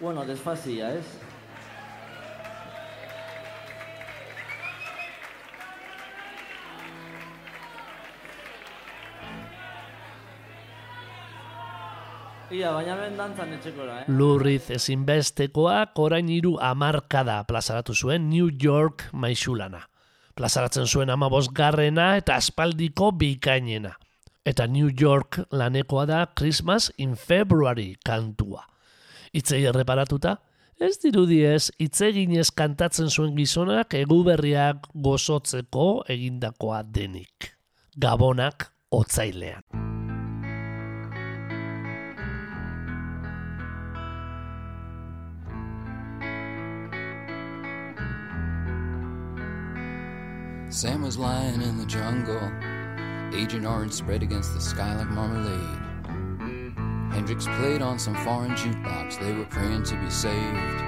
Bueno, 0.00 0.24
desfazia, 0.24 0.94
ez? 0.96 1.04
Ia, 12.50 12.72
baina 12.72 12.96
ben 12.98 13.14
dantzan 13.14 13.52
etxekora, 13.54 14.00
eh? 14.00 14.06
Lurriz 14.10 14.72
ezinbestekoak 14.74 16.00
orain 16.02 16.32
hiru 16.32 16.56
hamarkada 16.58 17.36
plazaratu 17.46 17.94
zuen 17.94 18.26
New 18.32 18.48
York 18.50 19.04
maixulana. 19.12 19.84
Plazaratzen 20.34 20.88
zuen 20.88 21.12
amabosgarrena 21.12 22.14
eta 22.18 22.40
aspaldiko 22.40 23.12
bikainena. 23.20 23.92
Eta 24.42 24.66
New 24.66 24.88
York 24.88 25.44
lanekoa 25.52 26.08
da 26.08 26.24
Christmas 26.34 26.88
in 26.96 27.14
February 27.14 27.92
kantua. 28.02 28.64
Itzei 29.30 29.62
erreparatuta, 29.70 30.34
ez 30.80 30.96
dirudiez 30.98 31.70
itzeginez 31.78 32.48
kantatzen 32.56 33.10
zuen 33.10 33.36
gizonak 33.36 33.94
eguberriak 33.94 34.88
gozotzeko 35.06 36.02
egindakoa 36.10 36.80
denik. 36.82 37.52
Gabonak 37.94 38.70
otzailean. 38.90 39.62
Sam 50.70 51.02
was 51.02 51.18
lying 51.18 51.62
in 51.62 51.78
the 51.78 51.86
jungle, 51.86 52.50
Agent 53.34 53.66
Orange 53.66 53.92
spread 53.92 54.22
against 54.22 54.54
the 54.54 54.60
sky 54.60 54.96
like 54.96 55.10
marmalade. 55.10 55.89
Hendrix 57.10 57.46
played 57.46 57.82
on 57.82 57.98
some 57.98 58.14
foreign 58.24 58.52
jukebox, 58.52 59.18
they 59.18 59.32
were 59.32 59.44
praying 59.46 59.82
to 59.84 59.96
be 59.96 60.10
saved. 60.10 60.80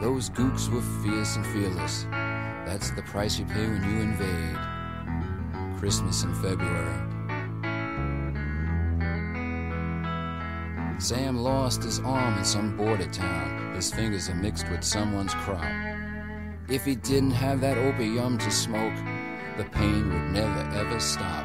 Those 0.00 0.28
gooks 0.28 0.68
were 0.68 0.82
fierce 1.02 1.36
and 1.36 1.46
fearless, 1.46 2.06
that's 2.66 2.90
the 2.90 3.02
price 3.02 3.38
you 3.38 3.46
pay 3.46 3.66
when 3.66 3.82
you 3.82 4.00
invade. 4.02 4.56
Christmas 5.78 6.22
in 6.22 6.34
February. 6.34 7.02
Sam 10.98 11.38
lost 11.38 11.82
his 11.82 12.00
arm 12.00 12.38
in 12.38 12.44
some 12.44 12.76
border 12.76 13.06
town, 13.06 13.74
his 13.74 13.92
fingers 13.92 14.28
are 14.28 14.34
mixed 14.34 14.68
with 14.70 14.82
someone's 14.82 15.34
crop. 15.34 15.64
If 16.68 16.84
he 16.84 16.94
didn't 16.94 17.30
have 17.30 17.60
that 17.60 17.78
opium 17.78 18.38
to 18.38 18.50
smoke, 18.50 18.96
the 19.56 19.64
pain 19.64 20.08
would 20.08 20.32
never 20.32 20.60
ever 20.76 21.00
stop. 21.00 21.44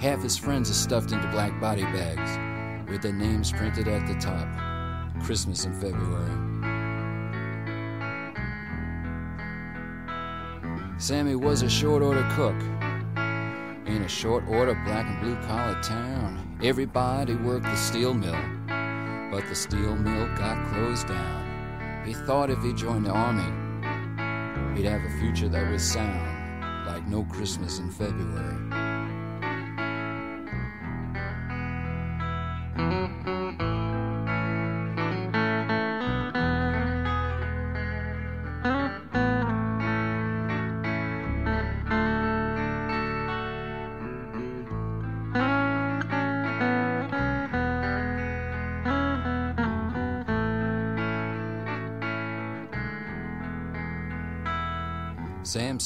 Half 0.00 0.22
his 0.22 0.36
friends 0.36 0.70
are 0.70 0.74
stuffed 0.74 1.12
into 1.12 1.28
black 1.28 1.60
body 1.60 1.82
bags. 1.82 2.45
With 2.88 3.02
their 3.02 3.12
names 3.12 3.52
printed 3.52 3.88
at 3.88 4.06
the 4.06 4.14
top. 4.14 4.48
Christmas 5.22 5.64
in 5.64 5.72
February. 5.74 6.56
Sammy 10.98 11.36
was 11.36 11.62
a 11.62 11.68
short 11.68 12.02
order 12.02 12.26
cook 12.34 12.56
in 13.86 14.02
a 14.02 14.08
short 14.08 14.44
order 14.48 14.74
black 14.84 15.06
and 15.06 15.20
blue 15.20 15.36
collar 15.46 15.80
town. 15.82 16.58
Everybody 16.62 17.34
worked 17.34 17.64
the 17.64 17.76
steel 17.76 18.14
mill, 18.14 18.40
but 19.30 19.46
the 19.48 19.54
steel 19.54 19.94
mill 19.96 20.26
got 20.36 20.66
closed 20.72 21.08
down. 21.08 22.04
He 22.06 22.14
thought 22.14 22.50
if 22.50 22.62
he 22.62 22.72
joined 22.72 23.06
the 23.06 23.10
army, 23.10 23.42
he'd 24.76 24.86
have 24.86 25.04
a 25.04 25.18
future 25.20 25.48
that 25.48 25.70
was 25.70 25.82
sound, 25.82 26.86
like 26.86 27.06
no 27.06 27.24
Christmas 27.24 27.78
in 27.78 27.90
February. 27.90 28.85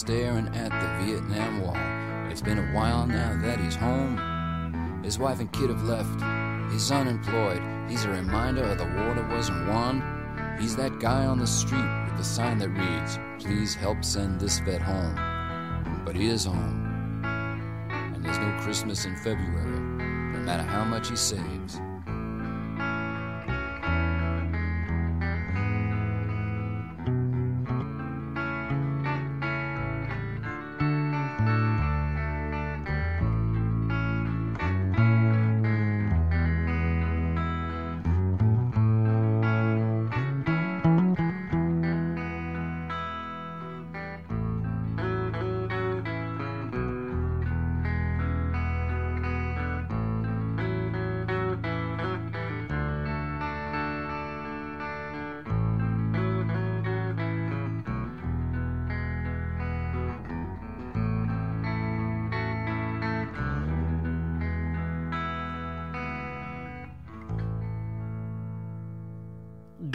Staring 0.00 0.48
at 0.56 0.70
the 0.70 1.04
Vietnam 1.04 1.60
Wall. 1.60 1.76
It's 2.32 2.40
been 2.40 2.56
a 2.56 2.74
while 2.74 3.06
now 3.06 3.38
that 3.42 3.60
he's 3.60 3.76
home. 3.76 5.02
His 5.04 5.18
wife 5.18 5.40
and 5.40 5.52
kid 5.52 5.68
have 5.68 5.82
left. 5.82 6.72
He's 6.72 6.90
unemployed. 6.90 7.62
He's 7.86 8.06
a 8.06 8.08
reminder 8.08 8.62
of 8.62 8.78
the 8.78 8.84
war 8.84 9.12
that 9.12 9.28
wasn't 9.28 9.68
won. 9.68 10.56
He's 10.58 10.74
that 10.76 11.00
guy 11.00 11.26
on 11.26 11.38
the 11.38 11.46
street 11.46 11.84
with 12.06 12.16
the 12.16 12.24
sign 12.24 12.56
that 12.60 12.70
reads, 12.70 13.18
Please 13.44 13.74
help 13.74 14.02
send 14.02 14.40
this 14.40 14.58
vet 14.60 14.80
home. 14.80 16.02
But 16.06 16.16
he 16.16 16.28
is 16.28 16.46
home. 16.46 17.22
And 17.90 18.24
there's 18.24 18.38
no 18.38 18.58
Christmas 18.62 19.04
in 19.04 19.14
February, 19.16 19.80
no 20.32 20.38
matter 20.38 20.62
how 20.62 20.82
much 20.82 21.10
he 21.10 21.16
saves. 21.16 21.78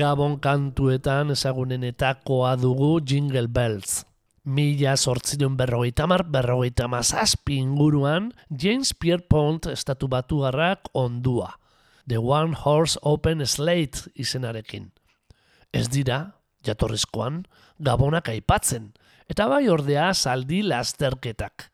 Gabon 0.05 0.35
kantuetan 0.37 1.31
ezagunenetakoa 1.33 2.51
dugu 2.61 2.99
Jingle 3.01 3.47
Bells. 3.49 4.03
Mila 4.45 4.93
sortzion 5.01 5.55
berrogeita 5.57 6.05
mar, 6.05 6.21
berrogeita 6.29 6.85
mazazpi 6.85 7.55
inguruan 7.57 8.27
James 8.53 8.91
Pierpont 8.93 9.65
estatu 9.71 10.05
batuarrak 10.11 10.91
ondua. 10.93 11.55
The 12.05 12.19
One 12.21 12.53
Horse 12.53 13.01
Open 13.01 13.41
Slate 13.47 14.11
izenarekin. 14.13 14.91
Ez 15.73 15.89
dira, 15.89 16.35
jatorrizkoan, 16.61 17.41
gabonak 17.81 18.29
aipatzen, 18.29 18.91
eta 19.25 19.49
bai 19.49 19.63
ordea 19.73 20.11
zaldi 20.13 20.61
lasterketak. 20.69 21.71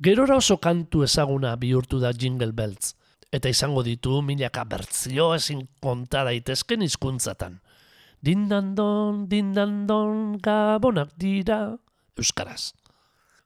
Gerora 0.00 0.40
oso 0.40 0.56
kantu 0.56 1.04
ezaguna 1.04 1.52
bihurtu 1.60 2.00
da 2.00 2.16
Jingle 2.16 2.54
Bells, 2.56 2.94
eta 3.32 3.50
izango 3.52 3.82
ditu 3.84 4.20
milaka 4.24 4.64
bertzio 4.68 5.32
ezin 5.36 5.66
konta 5.82 6.24
daitezken 6.28 6.84
hizkuntzatan. 6.86 7.58
Dindandon, 8.24 9.26
dindandon, 9.30 10.38
gabonak 10.42 11.12
dira, 11.20 11.76
euskaraz. 12.18 12.72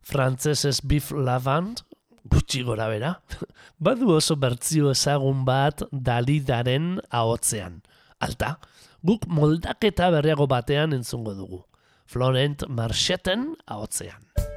Frantzesez 0.03 0.80
Biff 0.80 1.12
Lavand, 1.12 1.83
gutxi 2.24 2.62
gora 2.66 2.89
bera, 2.89 3.12
badu 3.85 4.14
oso 4.16 4.37
bertzio 4.37 4.91
ezagun 4.95 5.45
bat 5.45 5.85
dalidaren 5.93 6.97
ahotzean. 7.11 7.83
Alta, 8.22 8.57
guk 9.03 9.26
moldaketa 9.26 10.11
berriago 10.14 10.47
batean 10.47 10.97
entzungo 10.97 11.35
dugu. 11.35 11.62
Florent 12.07 12.66
Marcheten 12.68 13.53
ahotzean. 13.66 14.51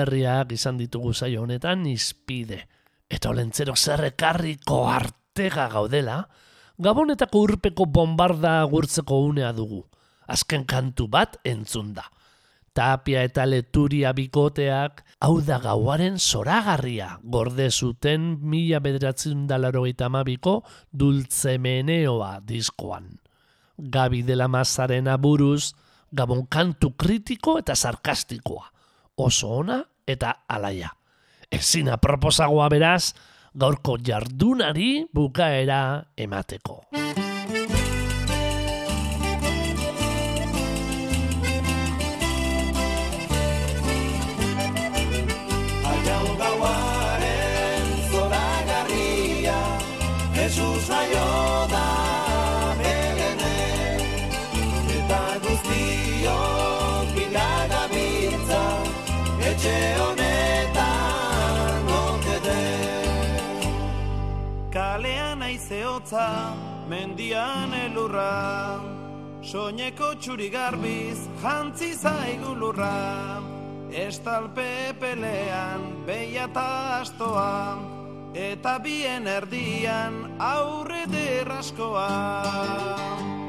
Berriak 0.00 0.52
izan 0.56 0.80
ditugu 0.80 1.14
zaio 1.14 1.44
honetan 1.44 1.86
izpide. 1.86 2.64
Eta 3.10 3.30
olentzero 3.30 3.76
zer 3.76 4.08
ekarriko 4.10 4.86
artega 4.88 5.68
gaudela, 5.68 6.24
Gabonetako 6.80 7.42
urpeko 7.44 7.84
bombarda 7.92 8.62
agurtzeko 8.62 9.18
unea 9.26 9.50
dugu. 9.52 9.82
Azken 10.32 10.62
kantu 10.64 11.10
bat 11.12 11.36
entzun 11.44 11.90
da. 11.92 12.06
Tapia 12.72 13.20
eta 13.26 13.44
leturia 13.44 14.14
bikoteak, 14.16 15.02
hau 15.20 15.42
da 15.44 15.58
gauaren 15.60 16.16
zoragarria, 16.16 17.18
gorde 17.20 17.66
zuten 17.70 18.38
mila 18.40 18.80
bederatzen 18.80 19.44
dalarogeita 19.50 20.06
amabiko 20.08 20.62
dultzemeneoa 20.96 22.38
diskoan. 22.48 23.10
Gabi 23.76 24.22
de 24.22 24.38
la 24.40 24.48
Mazaren 24.48 25.10
aburuz, 25.12 25.74
gabon 26.12 26.46
kantu 26.48 26.94
kritiko 26.96 27.58
eta 27.60 27.76
sarkastikoa. 27.76 28.70
Oso 29.20 29.52
ona 29.60 29.82
eta 30.06 30.34
alaia. 30.48 30.90
Ezin 31.50 31.88
aproposagoa 31.90 32.68
beraz, 32.70 33.12
gaurko 33.58 33.98
jardunari 33.98 35.06
bukaera 35.14 36.04
emateko. 36.16 36.84
Aizeotza, 66.10 66.54
mendian 66.88 67.72
elurra, 67.74 68.80
soineko 69.42 70.14
txuri 70.18 70.50
garbiz, 70.50 71.18
jantzi 71.42 71.94
zaigu 71.94 72.54
lurra. 72.54 73.40
Estalpe 73.90 74.94
pelean, 75.00 76.04
beia 76.06 76.46
eta 76.46 77.00
astoa, 77.00 77.78
eta 78.34 78.78
bien 78.78 79.26
erdian 79.26 80.36
aurre 80.38 81.06
derraskoa. 81.06 82.08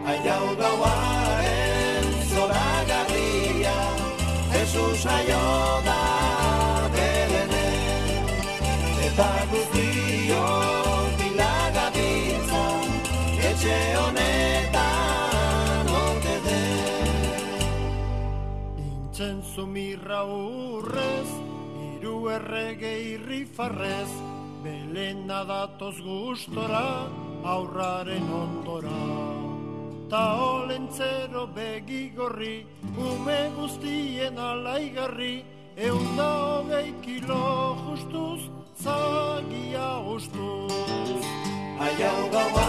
Aiau 0.05 0.55
gauaren 0.57 2.05
zoragarria, 2.33 3.77
Jesus 4.51 5.03
jaio 5.03 5.45
da 5.85 6.01
Belenen, 6.95 8.25
eta 9.05 9.31
guztiok 9.51 9.90
etxe 13.61 13.79
honetan 14.01 15.85
okete. 15.93 16.61
Intzenzu 18.81 19.67
mirra 19.67 20.23
urrez, 20.25 21.29
hiru 21.77 22.29
errege 22.29 22.93
irrifarrez, 23.13 24.09
Belena 24.63 25.43
datoz 25.45 25.97
gustora, 26.01 27.09
aurraren 27.43 28.27
ondora. 28.29 29.03
Ta 30.09 30.23
olentzero 30.37 31.47
begigorri, 31.55 32.65
ume 32.97 33.39
guztien 33.57 34.37
alaigarri, 34.37 35.43
eunda 35.77 36.29
hogei 36.45 36.93
kilo 37.01 37.77
justuz, 37.85 38.41
zagia 38.77 39.89
ustuz. 40.15 41.25
Aiau 41.81 42.29
gauaren 42.29 42.60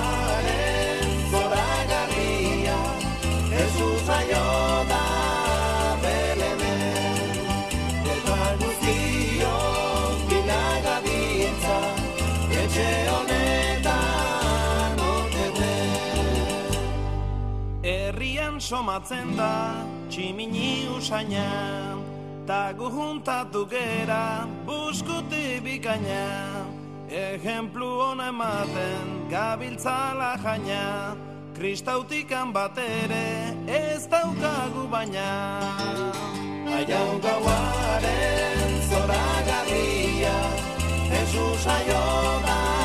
Herrian 18.72 18.86
somatzen 18.86 19.36
da 19.36 19.84
tximini 20.08 20.88
usaina, 20.96 21.96
ta 22.46 22.72
gu 22.72 22.88
juntatu 22.88 23.68
gera 23.68 24.46
buskuti 24.64 25.60
bikaina. 25.60 26.64
Ejemplu 27.10 28.00
hona 28.00 28.28
ematen 28.28 29.28
gabiltzala 29.30 30.38
jaina, 30.42 31.14
kristautikan 31.54 32.52
batere 32.52 33.54
ez 33.68 34.06
daukagu 34.08 34.88
baina. 34.90 35.60
Aiau 36.72 37.20
gauaren 37.20 38.80
zoragarria, 38.88 40.36
Jesus 41.10 41.64
jaio 41.66 42.40
da 42.46 42.81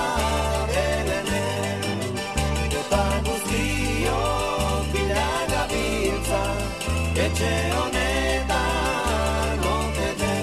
etxe 7.37 7.53
honetan 7.77 9.59
okete. 9.77 10.37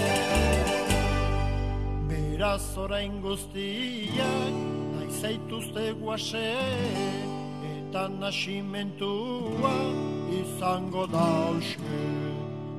Beraz 2.09 2.79
orain 2.79 3.21
guztiak, 3.23 4.55
nahi 4.95 5.09
zaituzte 5.21 5.93
guase, 6.01 6.55
eta 7.75 8.09
nasimentua 8.21 9.75
izango 10.43 11.07
da 11.07 11.25
hauske. 11.35 12.03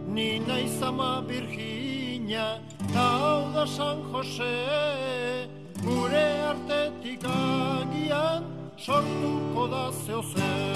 Ni 0.08 0.40
naiz 0.40 0.82
ama 0.82 1.22
Virginia, 1.28 2.60
ta 2.94 3.08
hau 3.20 3.52
da 3.54 3.66
San 3.68 3.98
Jose, 4.12 4.56
gure 5.84 6.28
artetik 6.52 7.24
agian 7.24 8.44
sortuko 8.78 9.68
da 9.68 9.86
zeozen. 10.06 10.76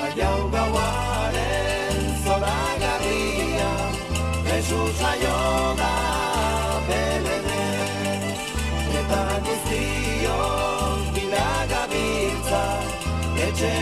Aiau 0.00 0.48
gauaren 0.54 1.89
zoragarria, 2.40 3.70
Jesus 4.48 4.98
jaio 5.00 5.74
da 5.80 5.92
Belenen, 6.88 8.24
eta 9.00 9.22
guztiok 9.46 11.12
bilagabiltza, 11.14 12.64
etxe 13.46 13.74